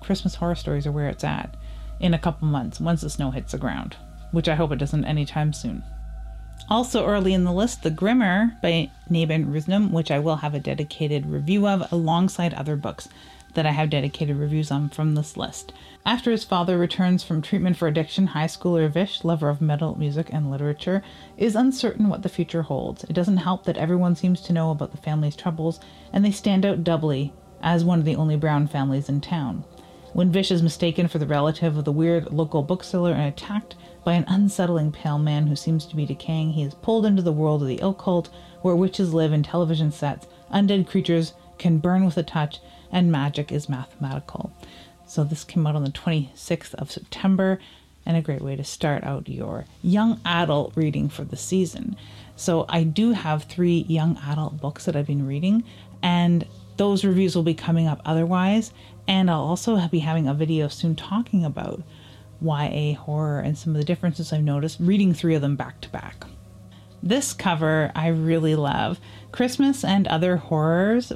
Christmas 0.00 0.36
horror 0.36 0.54
stories 0.54 0.86
are 0.86 0.92
where 0.92 1.08
it's 1.08 1.24
at 1.24 1.54
in 2.00 2.14
a 2.14 2.18
couple 2.18 2.48
months 2.48 2.80
once 2.80 3.02
the 3.02 3.10
snow 3.10 3.30
hits 3.30 3.52
the 3.52 3.58
ground, 3.58 3.96
which 4.30 4.48
I 4.48 4.54
hope 4.54 4.72
it 4.72 4.78
doesn't 4.78 5.04
anytime 5.04 5.52
soon. 5.52 5.82
Also, 6.70 7.06
early 7.06 7.32
in 7.32 7.44
the 7.44 7.52
list, 7.52 7.82
The 7.82 7.90
Grimmer 7.90 8.56
by 8.62 8.90
Nabin 9.10 9.46
Rusnam, 9.46 9.90
which 9.90 10.10
I 10.10 10.18
will 10.18 10.36
have 10.36 10.54
a 10.54 10.60
dedicated 10.60 11.26
review 11.26 11.66
of 11.66 11.90
alongside 11.90 12.52
other 12.52 12.76
books 12.76 13.08
that 13.54 13.64
I 13.64 13.70
have 13.70 13.90
dedicated 13.90 14.36
reviews 14.36 14.70
on 14.70 14.90
from 14.90 15.14
this 15.14 15.36
list. 15.36 15.72
After 16.04 16.30
his 16.30 16.44
father 16.44 16.78
returns 16.78 17.24
from 17.24 17.42
treatment 17.42 17.76
for 17.76 17.88
addiction, 17.88 18.28
high 18.28 18.46
schooler 18.46 18.90
Vish, 18.90 19.24
lover 19.24 19.48
of 19.48 19.60
metal 19.60 19.98
music 19.98 20.28
and 20.32 20.50
literature, 20.50 21.02
is 21.36 21.56
uncertain 21.56 22.08
what 22.08 22.22
the 22.22 22.28
future 22.28 22.62
holds. 22.62 23.04
It 23.04 23.14
doesn't 23.14 23.38
help 23.38 23.64
that 23.64 23.78
everyone 23.78 24.14
seems 24.14 24.40
to 24.42 24.52
know 24.52 24.70
about 24.70 24.92
the 24.92 24.98
family's 24.98 25.36
troubles, 25.36 25.80
and 26.12 26.24
they 26.24 26.30
stand 26.30 26.66
out 26.66 26.84
doubly 26.84 27.32
as 27.62 27.84
one 27.84 27.98
of 27.98 28.04
the 28.04 28.16
only 28.16 28.36
brown 28.36 28.66
families 28.66 29.08
in 29.08 29.20
town. 29.20 29.64
When 30.14 30.32
Vish 30.32 30.50
is 30.50 30.62
mistaken 30.62 31.06
for 31.06 31.18
the 31.18 31.26
relative 31.26 31.76
of 31.76 31.84
the 31.84 31.92
weird 31.92 32.32
local 32.32 32.62
bookseller 32.62 33.12
and 33.12 33.28
attacked 33.28 33.76
by 34.04 34.14
an 34.14 34.24
unsettling 34.26 34.90
pale 34.90 35.18
man 35.18 35.46
who 35.46 35.54
seems 35.54 35.84
to 35.86 35.96
be 35.96 36.06
decaying, 36.06 36.52
he 36.52 36.62
is 36.62 36.74
pulled 36.74 37.04
into 37.04 37.20
the 37.20 37.32
world 37.32 37.60
of 37.62 37.68
the 37.68 37.78
occult, 37.78 38.30
where 38.62 38.74
witches 38.74 39.12
live 39.12 39.32
in 39.32 39.42
television 39.42 39.92
sets, 39.92 40.26
undead 40.52 40.88
creatures 40.88 41.34
can 41.58 41.78
burn 41.78 42.06
with 42.06 42.16
a 42.16 42.22
touch, 42.22 42.58
and 42.90 43.12
magic 43.12 43.52
is 43.52 43.68
mathematical. 43.68 44.50
So 45.06 45.24
this 45.24 45.44
came 45.44 45.66
out 45.66 45.76
on 45.76 45.84
the 45.84 45.90
26th 45.90 46.74
of 46.74 46.90
September 46.90 47.60
and 48.06 48.16
a 48.16 48.22
great 48.22 48.40
way 48.40 48.56
to 48.56 48.64
start 48.64 49.04
out 49.04 49.28
your 49.28 49.66
young 49.82 50.20
adult 50.24 50.72
reading 50.74 51.10
for 51.10 51.24
the 51.24 51.36
season. 51.36 51.96
So 52.34 52.64
I 52.70 52.82
do 52.82 53.12
have 53.12 53.44
three 53.44 53.84
young 53.88 54.16
adult 54.26 54.58
books 54.58 54.86
that 54.86 54.96
I've 54.96 55.06
been 55.06 55.26
reading 55.26 55.64
and 56.02 56.46
those 56.78 57.04
reviews 57.04 57.34
will 57.34 57.42
be 57.42 57.54
coming 57.54 57.86
up 57.86 58.00
otherwise 58.04 58.72
and 59.08 59.30
I'll 59.30 59.40
also 59.40 59.88
be 59.88 60.00
having 60.00 60.28
a 60.28 60.34
video 60.34 60.68
soon 60.68 60.94
talking 60.94 61.44
about 61.44 61.82
YA 62.40 62.94
horror 62.94 63.40
and 63.40 63.56
some 63.58 63.74
of 63.74 63.78
the 63.78 63.84
differences 63.84 64.32
I've 64.32 64.44
noticed 64.44 64.78
reading 64.78 65.14
three 65.14 65.34
of 65.34 65.40
them 65.40 65.56
back 65.56 65.80
to 65.80 65.88
back. 65.88 66.24
This 67.02 67.32
cover 67.32 67.90
I 67.96 68.08
really 68.08 68.54
love. 68.54 69.00
Christmas 69.32 69.82
and 69.82 70.06
Other 70.06 70.36
Horrors 70.36 71.12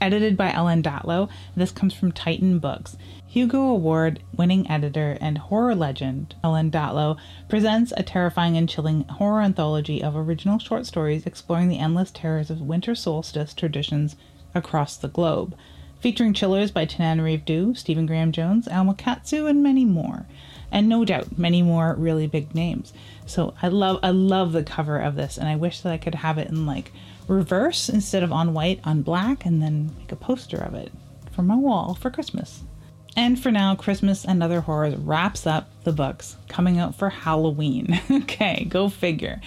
edited 0.00 0.36
by 0.36 0.52
Ellen 0.52 0.82
Datlow. 0.82 1.30
This 1.54 1.70
comes 1.70 1.94
from 1.94 2.12
Titan 2.12 2.58
Books. 2.58 2.96
Hugo 3.26 3.60
Award 3.60 4.22
winning 4.36 4.70
editor 4.70 5.16
and 5.20 5.38
horror 5.38 5.74
legend 5.74 6.34
Ellen 6.42 6.70
Datlow 6.70 7.16
presents 7.48 7.92
a 7.96 8.02
terrifying 8.02 8.56
and 8.56 8.68
chilling 8.68 9.04
horror 9.04 9.42
anthology 9.42 10.02
of 10.02 10.16
original 10.16 10.58
short 10.58 10.84
stories 10.84 11.26
exploring 11.26 11.68
the 11.68 11.78
endless 11.78 12.10
terrors 12.10 12.50
of 12.50 12.60
winter 12.60 12.94
solstice 12.94 13.54
traditions 13.54 14.16
across 14.54 14.96
the 14.96 15.08
globe. 15.08 15.56
Featuring 16.00 16.34
chillers 16.34 16.70
by 16.70 16.86
Tananarive 16.86 17.44
Due, 17.44 17.74
Stephen 17.74 18.06
Graham 18.06 18.32
Jones, 18.32 18.68
Alma 18.68 18.94
Katsu, 18.94 19.46
and 19.46 19.62
many 19.62 19.84
more. 19.84 20.26
And 20.70 20.88
no 20.88 21.04
doubt 21.04 21.38
many 21.38 21.62
more 21.62 21.94
really 21.94 22.26
big 22.26 22.54
names. 22.54 22.92
So 23.24 23.54
I 23.62 23.68
love 23.68 24.00
I 24.02 24.10
love 24.10 24.52
the 24.52 24.64
cover 24.64 24.98
of 24.98 25.14
this 25.14 25.38
and 25.38 25.48
I 25.48 25.56
wish 25.56 25.80
that 25.80 25.92
I 25.92 25.98
could 25.98 26.16
have 26.16 26.38
it 26.38 26.48
in 26.48 26.66
like 26.66 26.92
reverse 27.28 27.88
instead 27.88 28.22
of 28.22 28.32
on 28.32 28.52
white 28.52 28.80
on 28.84 29.02
black 29.02 29.46
and 29.46 29.62
then 29.62 29.94
make 29.98 30.12
a 30.12 30.16
poster 30.16 30.58
of 30.58 30.74
it 30.74 30.92
for 31.32 31.42
my 31.42 31.56
wall 31.56 31.94
for 31.94 32.10
Christmas. 32.10 32.62
And 33.16 33.40
for 33.42 33.50
now, 33.50 33.74
Christmas 33.74 34.26
and 34.26 34.42
Other 34.42 34.60
Horrors 34.60 34.96
wraps 34.96 35.46
up 35.46 35.70
the 35.84 35.92
books 35.92 36.36
coming 36.48 36.78
out 36.78 36.94
for 36.94 37.08
Halloween. 37.08 37.98
okay, 38.10 38.66
go 38.68 38.90
figure. 38.90 39.40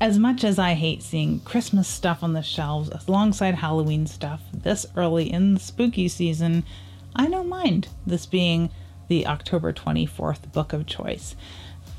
As 0.00 0.18
much 0.18 0.44
as 0.44 0.58
I 0.58 0.74
hate 0.74 1.02
seeing 1.02 1.40
Christmas 1.40 1.88
stuff 1.88 2.22
on 2.22 2.32
the 2.32 2.42
shelves 2.42 2.90
alongside 3.08 3.54
Halloween 3.54 4.06
stuff 4.06 4.42
this 4.52 4.84
early 4.96 5.32
in 5.32 5.54
the 5.54 5.60
spooky 5.60 6.08
season, 6.08 6.64
I 7.14 7.28
don't 7.28 7.48
mind 7.48 7.88
this 8.06 8.26
being 8.26 8.70
the 9.08 9.26
October 9.26 9.72
24th 9.72 10.52
book 10.52 10.72
of 10.72 10.86
choice 10.86 11.36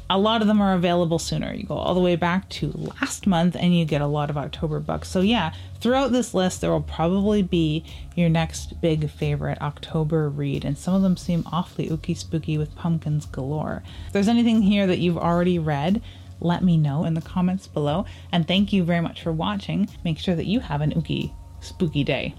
a 0.09 0.19
lot 0.19 0.41
of 0.41 0.47
them 0.47 0.61
are 0.61 0.73
available 0.73 1.17
sooner. 1.17 1.53
You 1.53 1.63
go 1.63 1.75
all 1.75 1.95
the 1.95 1.99
way 1.99 2.15
back 2.15 2.47
to 2.49 2.71
last 2.75 3.25
month 3.25 3.55
and 3.55 3.75
you 3.75 3.85
get 3.85 4.01
a 4.01 4.07
lot 4.07 4.29
of 4.29 4.37
October 4.37 4.79
books. 4.79 5.09
So, 5.09 5.21
yeah, 5.21 5.53
throughout 5.79 6.11
this 6.11 6.33
list, 6.33 6.61
there 6.61 6.69
will 6.69 6.81
probably 6.81 7.41
be 7.41 7.83
your 8.15 8.29
next 8.29 8.79
big 8.81 9.09
favorite 9.09 9.59
October 9.61 10.29
read, 10.29 10.63
and 10.63 10.77
some 10.77 10.93
of 10.93 11.01
them 11.01 11.17
seem 11.17 11.43
awfully 11.51 11.89
ooky 11.89 12.15
spooky 12.15 12.57
with 12.57 12.75
pumpkins 12.75 13.25
galore. 13.25 13.81
If 14.07 14.13
there's 14.13 14.27
anything 14.27 14.61
here 14.61 14.85
that 14.85 14.99
you've 14.99 15.17
already 15.17 15.57
read, 15.57 16.01
let 16.45 16.63
me 16.63 16.77
know 16.77 17.03
in 17.03 17.13
the 17.15 17.21
comments 17.21 17.67
below. 17.67 18.05
And 18.31 18.47
thank 18.47 18.71
you 18.71 18.83
very 18.83 19.01
much 19.01 19.23
for 19.23 19.31
watching. 19.31 19.89
Make 20.03 20.19
sure 20.19 20.35
that 20.35 20.45
you 20.45 20.59
have 20.59 20.81
an 20.81 20.91
ooky 20.91 21.33
spooky 21.59 22.03
day. 22.03 22.35